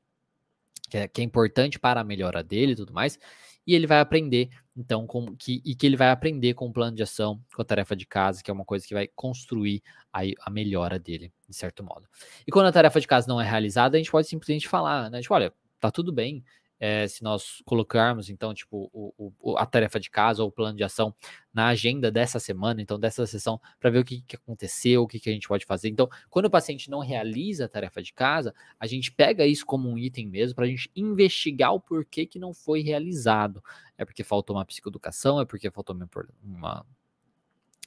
que 0.89 0.97
é, 0.97 1.09
que 1.09 1.21
é 1.21 1.25
importante 1.25 1.79
para 1.79 2.01
a 2.01 2.05
melhora 2.05 2.43
dele 2.43 2.73
e 2.73 2.77
tudo 2.77 2.93
mais 2.93 3.19
e 3.69 3.75
ele 3.75 3.87
vai 3.87 4.01
aprender, 4.01 4.49
então, 4.75 5.07
com, 5.07 5.37
que, 5.37 5.61
e 5.63 5.75
que 5.75 5.85
ele 5.85 5.95
vai 5.95 6.09
aprender 6.09 6.55
com 6.55 6.69
o 6.69 6.73
plano 6.73 6.97
de 6.97 7.03
ação, 7.03 7.39
com 7.55 7.61
a 7.61 7.65
tarefa 7.67 7.95
de 7.95 8.07
casa, 8.07 8.43
que 8.43 8.51
é 8.51 8.55
uma 8.55 8.65
coisa 8.65 8.87
que 8.89 8.95
vai 8.95 9.07
construir 9.15 9.83
aí 10.11 10.35
a 10.41 10.49
melhora 10.49 10.99
dele, 10.99 11.31
de 11.47 11.55
certo 11.55 11.85
modo. 11.85 12.09
E 12.47 12.51
quando 12.51 12.65
a 12.65 12.73
tarefa 12.73 12.99
de 12.99 13.07
casa 13.07 13.29
não 13.29 13.39
é 13.39 13.45
realizada, 13.45 13.99
a 13.99 14.01
gente 14.01 14.11
pode 14.11 14.27
simplesmente 14.27 14.67
falar, 14.67 15.11
né? 15.11 15.21
Tipo, 15.21 15.35
olha, 15.35 15.53
tá 15.79 15.91
tudo 15.91 16.11
bem, 16.11 16.43
é, 16.81 17.09
se 17.09 17.23
nós 17.23 17.61
colocarmos, 17.65 18.31
então, 18.31 18.55
tipo, 18.55 18.89
o, 18.93 19.33
o, 19.41 19.57
a 19.57 19.67
tarefa 19.67 19.99
de 19.99 20.11
casa 20.11 20.43
ou 20.43 20.49
o 20.49 20.53
plano 20.53 20.77
de 20.77 20.85
ação 20.85 21.15
na 21.53 21.67
agenda 21.69 22.11
dessa 22.11 22.39
semana, 22.39 22.81
então, 22.81 22.99
dessa 22.99 23.27
sessão, 23.27 23.61
para 23.81 23.91
ver 23.91 23.99
o 23.99 24.05
que, 24.05 24.21
que 24.21 24.37
aconteceu, 24.37 25.03
o 25.03 25.09
que, 25.09 25.19
que 25.19 25.29
a 25.29 25.33
gente 25.33 25.49
pode 25.49 25.67
fazer. 25.67 25.89
Então, 25.89 26.09
quando 26.31 26.45
o 26.47 26.51
paciente 26.51 26.89
não 26.89 27.01
realiza 27.01 27.65
a 27.65 27.69
tarefa 27.69 28.01
de 28.01 28.13
casa, 28.13 28.55
a 28.79 28.87
gente 28.87 29.11
pega 29.11 29.45
isso 29.45 29.67
como 29.67 29.89
um 29.89 29.99
item 29.99 30.29
mesmo 30.29 30.55
para 30.55 30.67
a 30.67 30.69
gente 30.69 30.91
investigar 30.95 31.75
o 31.75 31.81
porquê 31.81 32.27
que 32.27 32.39
não 32.39 32.55
foi 32.55 32.81
realizado. 32.81 33.63
É 33.97 34.05
porque 34.05 34.23
faltou 34.23 34.57
uma 34.57 34.65
psicoeducação, 34.65 35.41
é 35.41 35.45
porque 35.45 35.71
faltou 35.71 35.97
uma, 35.97 36.09
uma 36.43 36.87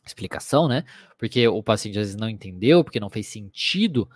explicação, 0.06 0.67
né? 0.67 0.84
Porque 1.17 1.47
o 1.47 1.63
paciente 1.63 1.97
às 1.97 2.08
vezes 2.08 2.19
não 2.19 2.30
entendeu, 2.30 2.84
porque 2.84 2.99
não 2.99 3.10
fez 3.10 3.27
sentido 3.27 4.10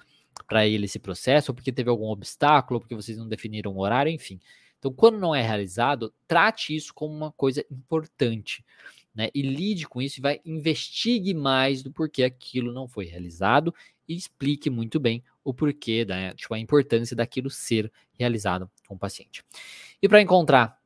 para 0.48 0.68
ele 0.68 0.86
esse 0.86 1.00
processo, 1.00 1.52
ou 1.52 1.56
porque 1.56 1.72
teve 1.72 1.90
algum 1.90 2.08
obstáculo, 2.08 2.78
ou 2.78 2.82
porque 2.82 2.96
vocês 2.96 3.18
não 3.18 3.28
definiram 3.28 3.74
um 3.74 3.80
horário, 3.80 4.12
enfim. 4.12 4.40
Então, 4.86 4.94
quando 4.94 5.18
não 5.18 5.34
é 5.34 5.42
realizado, 5.42 6.14
trate 6.28 6.76
isso 6.76 6.94
como 6.94 7.12
uma 7.12 7.32
coisa 7.32 7.66
importante, 7.72 8.64
né? 9.16 9.30
E 9.34 9.42
lide 9.42 9.88
com 9.88 10.00
isso 10.00 10.20
e 10.20 10.22
vai 10.22 10.40
investigue 10.46 11.34
mais 11.34 11.82
do 11.82 11.92
porquê 11.92 12.24
aquilo 12.24 12.72
não 12.72 12.88
foi 12.88 13.06
realizado 13.06 13.74
e 14.08 14.16
explique 14.16 14.70
muito 14.70 15.00
bem 15.00 15.24
o 15.44 15.52
porquê, 15.56 16.06
né? 16.06 16.36
tipo, 16.36 16.54
a 16.54 16.60
importância 16.60 17.16
daquilo 17.16 17.50
ser 17.50 17.92
realizado 18.14 18.70
com 18.88 18.94
o 18.94 19.00
paciente. 19.00 19.44
E 20.00 20.08
para 20.08 20.22
encontrar, 20.22 20.80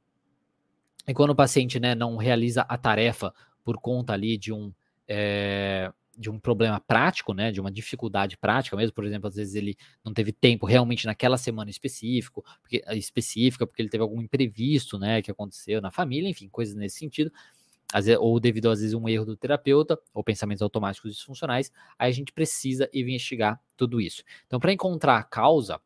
e 1.06 1.14
quando 1.14 1.32
o 1.32 1.36
paciente 1.36 1.78
né, 1.78 1.94
não 1.94 2.16
realiza 2.16 2.62
a 2.62 2.78
tarefa 2.78 3.34
por 3.66 3.82
conta 3.82 4.14
ali 4.14 4.38
de 4.38 4.54
um 4.54 4.72
é, 5.10 5.92
de 6.20 6.30
um 6.30 6.40
problema 6.40 6.80
prático, 6.82 7.34
né, 7.34 7.52
de 7.52 7.62
uma 7.62 7.72
dificuldade 7.72 8.38
prática 8.38 8.76
mesmo, 8.78 8.94
por 8.94 9.06
exemplo, 9.06 9.30
às 9.30 9.36
vezes 9.36 9.56
ele 9.56 9.78
não 10.06 10.14
teve 10.14 10.34
tempo 10.34 10.66
realmente 10.68 11.06
naquela 11.08 11.38
semana 11.38 11.72
específico, 11.72 12.44
porque, 12.62 12.84
eh, 12.86 12.98
específica, 12.98 13.66
porque 13.66 13.82
ele 13.82 13.90
teve 13.90 14.04
algum 14.04 14.22
imprevisto, 14.22 15.00
né, 15.00 15.22
que 15.22 15.32
aconteceu 15.32 15.82
na 15.82 15.92
família, 15.92 16.30
enfim, 16.30 16.50
coisas 16.50 16.76
nesse 16.76 16.98
sentido, 17.00 17.32
vezes, 17.94 18.18
ou 18.20 18.40
devido 18.40 18.70
às 18.70 18.82
vezes 18.82 18.94
um 18.94 19.10
erro 19.10 19.26
do 19.26 19.38
terapeuta, 19.38 20.00
ou 20.14 20.24
pensamentos 20.24 20.62
automáticos 20.62 21.14
disfuncionais, 21.16 21.72
aí 21.98 22.10
a 22.10 22.14
gente 22.14 22.34
precisa 22.34 22.90
investigar 22.94 23.60
tudo 23.78 24.02
isso. 24.02 24.24
Então, 24.48 24.60
para 24.60 24.74
encontrar 24.74 25.18
a 25.18 25.24
causa, 25.24 25.80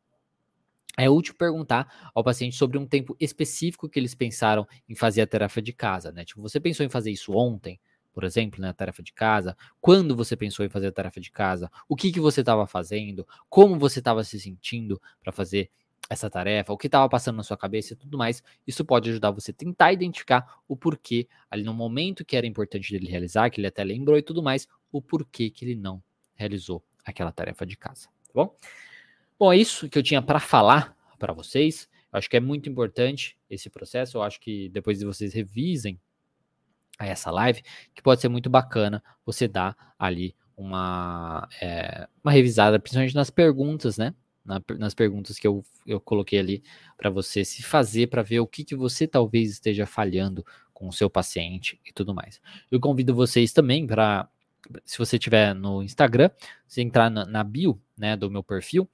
é 0.97 1.09
útil 1.09 1.33
perguntar 1.35 2.11
ao 2.13 2.23
paciente 2.23 2.55
sobre 2.55 2.77
um 2.77 2.85
tempo 2.85 3.15
específico 3.19 3.89
que 3.89 3.99
eles 3.99 4.13
pensaram 4.13 4.67
em 4.87 4.95
fazer 4.95 5.21
a 5.21 5.27
tarefa 5.27 5.61
de 5.61 5.73
casa, 5.73 6.11
né? 6.11 6.23
Tipo, 6.23 6.41
você 6.41 6.59
pensou 6.59 6.85
em 6.85 6.89
fazer 6.89 7.11
isso 7.11 7.33
ontem? 7.33 7.79
Por 8.13 8.23
exemplo, 8.23 8.61
né, 8.61 8.71
tarefa 8.71 9.01
de 9.01 9.11
casa, 9.11 9.57
quando 9.81 10.15
você 10.15 10.37
pensou 10.37 10.65
em 10.65 10.69
fazer 10.69 10.87
a 10.87 10.91
tarefa 10.91 11.19
de 11.19 11.31
casa, 11.31 11.69
o 11.89 11.95
que, 11.95 12.11
que 12.11 12.19
você 12.19 12.41
estava 12.41 12.67
fazendo, 12.67 13.27
como 13.49 13.77
você 13.77 13.99
estava 13.99 14.23
se 14.23 14.39
sentindo 14.39 15.01
para 15.21 15.31
fazer 15.31 15.69
essa 16.09 16.29
tarefa, 16.29 16.71
o 16.71 16.77
que 16.77 16.87
estava 16.87 17.09
passando 17.09 17.37
na 17.37 17.43
sua 17.43 17.57
cabeça 17.57 17.93
e 17.93 17.95
tudo 17.95 18.17
mais. 18.17 18.43
Isso 18.67 18.85
pode 18.85 19.09
ajudar 19.09 19.31
você 19.31 19.51
a 19.51 19.53
tentar 19.53 19.91
identificar 19.91 20.61
o 20.67 20.75
porquê, 20.75 21.27
ali 21.49 21.63
no 21.63 21.73
momento 21.73 22.23
que 22.23 22.35
era 22.37 22.45
importante 22.45 22.91
dele 22.91 23.09
realizar, 23.09 23.49
que 23.49 23.59
ele 23.59 23.67
até 23.67 23.83
lembrou 23.83 24.17
e 24.17 24.21
tudo 24.21 24.43
mais, 24.43 24.67
o 24.91 25.01
porquê 25.01 25.49
que 25.49 25.65
ele 25.65 25.75
não 25.75 26.03
realizou 26.35 26.83
aquela 27.05 27.31
tarefa 27.31 27.65
de 27.65 27.75
casa, 27.77 28.07
tá 28.07 28.31
bom? 28.33 28.55
Bom, 29.39 29.51
é 29.51 29.57
isso 29.57 29.89
que 29.89 29.97
eu 29.97 30.03
tinha 30.03 30.21
para 30.21 30.39
falar 30.39 30.95
para 31.17 31.33
vocês. 31.33 31.89
Eu 32.11 32.17
acho 32.17 32.29
que 32.29 32.37
é 32.37 32.39
muito 32.39 32.69
importante 32.69 33.37
esse 33.49 33.69
processo. 33.69 34.17
Eu 34.17 34.23
acho 34.23 34.39
que 34.39 34.69
depois 34.69 34.99
de 34.99 35.05
vocês 35.05 35.33
revisem 35.33 35.99
a 37.03 37.07
essa 37.07 37.31
live, 37.31 37.61
que 37.93 38.01
pode 38.01 38.21
ser 38.21 38.29
muito 38.29 38.49
bacana 38.49 39.03
você 39.25 39.47
dar 39.47 39.75
ali 39.97 40.35
uma, 40.55 41.47
é, 41.61 42.07
uma 42.23 42.31
revisada, 42.31 42.79
principalmente 42.79 43.15
nas 43.15 43.29
perguntas, 43.29 43.97
né? 43.97 44.13
Na, 44.45 44.61
nas 44.77 44.93
perguntas 44.93 45.39
que 45.39 45.47
eu, 45.47 45.63
eu 45.87 46.01
coloquei 46.01 46.37
ali 46.37 46.63
para 46.97 47.09
você 47.09 47.45
se 47.45 47.63
fazer, 47.63 48.07
para 48.07 48.21
ver 48.21 48.41
o 48.41 48.47
que, 48.47 48.63
que 48.63 48.75
você 48.75 49.07
talvez 49.07 49.51
esteja 49.51 49.85
falhando 49.85 50.45
com 50.73 50.87
o 50.87 50.93
seu 50.93 51.09
paciente 51.09 51.79
e 51.85 51.93
tudo 51.93 52.13
mais. 52.13 52.41
Eu 52.69 52.79
convido 52.79 53.15
vocês 53.15 53.53
também 53.53 53.87
para, 53.87 54.27
se 54.83 54.97
você 54.97 55.15
estiver 55.15 55.55
no 55.55 55.81
Instagram, 55.81 56.29
você 56.67 56.81
entrar 56.81 57.09
na, 57.09 57.25
na 57.25 57.43
bio 57.43 57.81
né, 57.97 58.17
do 58.17 58.29
meu 58.29 58.43
perfil 58.43 58.89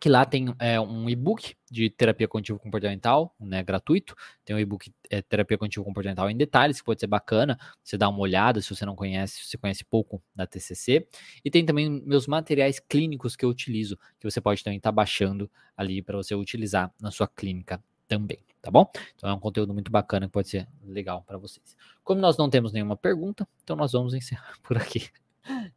que 0.00 0.08
lá 0.08 0.24
tem 0.24 0.54
é, 0.58 0.80
um 0.80 1.08
e-book 1.08 1.56
de 1.70 1.90
terapia 1.90 2.28
cognitivo 2.28 2.58
comportamental, 2.58 3.34
né, 3.40 3.62
gratuito. 3.62 4.14
Tem 4.44 4.54
um 4.54 4.58
e-book 4.58 4.92
é, 5.10 5.22
terapia 5.22 5.58
cognitivo 5.58 5.84
comportamental 5.84 6.30
em 6.30 6.36
detalhes, 6.36 6.80
que 6.80 6.84
pode 6.84 7.00
ser 7.00 7.06
bacana, 7.06 7.58
você 7.82 7.96
dá 7.96 8.08
uma 8.08 8.20
olhada 8.20 8.60
se 8.60 8.74
você 8.74 8.84
não 8.84 8.94
conhece, 8.94 9.36
se 9.36 9.50
você 9.50 9.58
conhece 9.58 9.84
pouco 9.84 10.22
da 10.34 10.46
TCC. 10.46 11.06
E 11.44 11.50
tem 11.50 11.64
também 11.64 12.02
meus 12.04 12.26
materiais 12.26 12.78
clínicos 12.80 13.36
que 13.36 13.44
eu 13.44 13.48
utilizo, 13.48 13.98
que 14.18 14.30
você 14.30 14.40
pode 14.40 14.62
também 14.62 14.78
estar 14.78 14.90
tá 14.90 14.94
baixando 14.94 15.50
ali 15.76 16.02
para 16.02 16.16
você 16.16 16.34
utilizar 16.34 16.92
na 17.00 17.10
sua 17.10 17.28
clínica 17.28 17.82
também, 18.06 18.38
tá 18.62 18.70
bom? 18.70 18.90
Então 19.14 19.28
é 19.28 19.34
um 19.34 19.40
conteúdo 19.40 19.74
muito 19.74 19.90
bacana 19.90 20.26
que 20.26 20.32
pode 20.32 20.48
ser 20.48 20.68
legal 20.84 21.22
para 21.22 21.36
vocês. 21.38 21.76
Como 22.04 22.20
nós 22.20 22.36
não 22.36 22.48
temos 22.48 22.72
nenhuma 22.72 22.96
pergunta, 22.96 23.46
então 23.62 23.76
nós 23.76 23.92
vamos 23.92 24.14
encerrar 24.14 24.54
por 24.62 24.76
aqui 24.76 25.10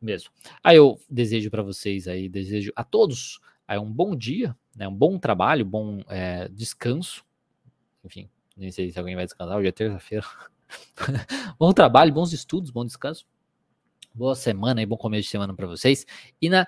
mesmo. 0.01 0.29
Aí 0.63 0.77
eu 0.77 0.99
desejo 1.09 1.49
para 1.49 1.61
vocês 1.61 2.07
aí, 2.07 2.29
desejo 2.29 2.71
a 2.75 2.83
todos 2.83 3.39
Aí 3.69 3.77
um 3.77 3.93
bom 3.93 4.15
dia, 4.15 4.57
né, 4.75 4.87
um 4.87 4.95
bom 4.95 5.19
trabalho, 5.19 5.63
bom 5.63 5.99
é, 6.07 6.49
descanso. 6.49 7.23
Enfim, 8.03 8.27
nem 8.57 8.71
sei 8.71 8.89
se 8.89 8.97
alguém 8.97 9.15
vai 9.15 9.25
descansar, 9.25 9.55
hoje 9.55 9.67
é 9.67 9.71
terça-feira. 9.71 10.25
bom 11.59 11.71
trabalho, 11.71 12.11
bons 12.11 12.33
estudos, 12.33 12.71
bom 12.71 12.83
descanso. 12.83 13.27
Boa 14.11 14.33
semana 14.33 14.81
e 14.81 14.87
bom 14.87 14.97
começo 14.97 15.25
de 15.25 15.29
semana 15.29 15.53
para 15.53 15.67
vocês. 15.67 16.03
E 16.41 16.49
na 16.49 16.67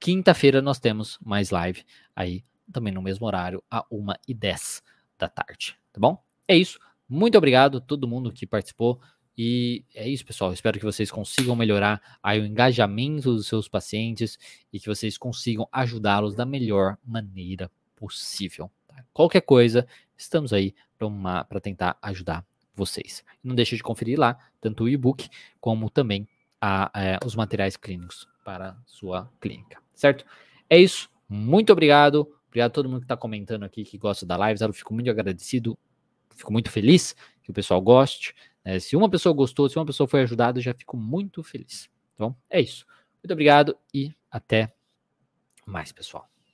quinta-feira 0.00 0.60
nós 0.60 0.80
temos 0.80 1.20
mais 1.24 1.50
live 1.50 1.84
aí, 2.16 2.44
também 2.72 2.92
no 2.92 3.00
mesmo 3.00 3.28
horário, 3.28 3.62
a 3.70 3.86
1h10 3.88 4.82
da 5.16 5.28
tarde, 5.28 5.78
tá 5.92 6.00
bom? 6.00 6.20
É 6.48 6.56
isso. 6.56 6.80
Muito 7.08 7.38
obrigado 7.38 7.78
a 7.78 7.80
todo 7.80 8.08
mundo 8.08 8.32
que 8.32 8.44
participou. 8.44 9.00
E 9.36 9.84
é 9.94 10.08
isso, 10.08 10.24
pessoal. 10.24 10.52
Espero 10.52 10.78
que 10.78 10.84
vocês 10.84 11.10
consigam 11.10 11.56
melhorar 11.56 12.00
aí 12.22 12.40
o 12.40 12.46
engajamento 12.46 13.34
dos 13.34 13.46
seus 13.46 13.68
pacientes 13.68 14.38
e 14.72 14.78
que 14.78 14.86
vocês 14.86 15.18
consigam 15.18 15.68
ajudá-los 15.72 16.34
da 16.34 16.46
melhor 16.46 16.96
maneira 17.04 17.70
possível. 17.96 18.70
Tá? 18.86 19.04
Qualquer 19.12 19.40
coisa, 19.40 19.86
estamos 20.16 20.52
aí 20.52 20.74
para 21.48 21.60
tentar 21.60 21.98
ajudar 22.00 22.44
vocês. 22.74 23.24
Não 23.42 23.54
deixe 23.54 23.76
de 23.76 23.82
conferir 23.82 24.18
lá 24.18 24.38
tanto 24.60 24.84
o 24.84 24.88
e-book 24.88 25.28
como 25.60 25.90
também 25.90 26.28
a, 26.60 26.90
é, 26.94 27.18
os 27.24 27.34
materiais 27.34 27.76
clínicos 27.76 28.28
para 28.44 28.76
sua 28.86 29.30
clínica, 29.40 29.80
certo? 29.94 30.24
É 30.68 30.78
isso. 30.78 31.10
Muito 31.28 31.72
obrigado. 31.72 32.28
Obrigado 32.48 32.70
a 32.70 32.72
todo 32.72 32.88
mundo 32.88 33.00
que 33.00 33.04
está 33.06 33.16
comentando 33.16 33.64
aqui, 33.64 33.84
que 33.84 33.98
gosta 33.98 34.24
da 34.24 34.36
live. 34.36 34.60
Eu 34.62 34.72
fico 34.72 34.94
muito 34.94 35.10
agradecido, 35.10 35.76
fico 36.36 36.52
muito 36.52 36.70
feliz 36.70 37.16
que 37.42 37.50
o 37.50 37.54
pessoal 37.54 37.80
goste. 37.80 38.34
É, 38.64 38.78
se 38.78 38.96
uma 38.96 39.10
pessoa 39.10 39.34
gostou, 39.34 39.68
se 39.68 39.78
uma 39.78 39.84
pessoa 39.84 40.08
foi 40.08 40.22
ajudada, 40.22 40.60
já 40.60 40.72
fico 40.72 40.96
muito 40.96 41.42
feliz. 41.42 41.90
Então, 42.14 42.34
é 42.48 42.60
isso. 42.60 42.86
Muito 43.22 43.32
obrigado 43.32 43.76
e 43.92 44.14
até 44.30 44.72
mais, 45.66 45.92
pessoal. 45.92 46.33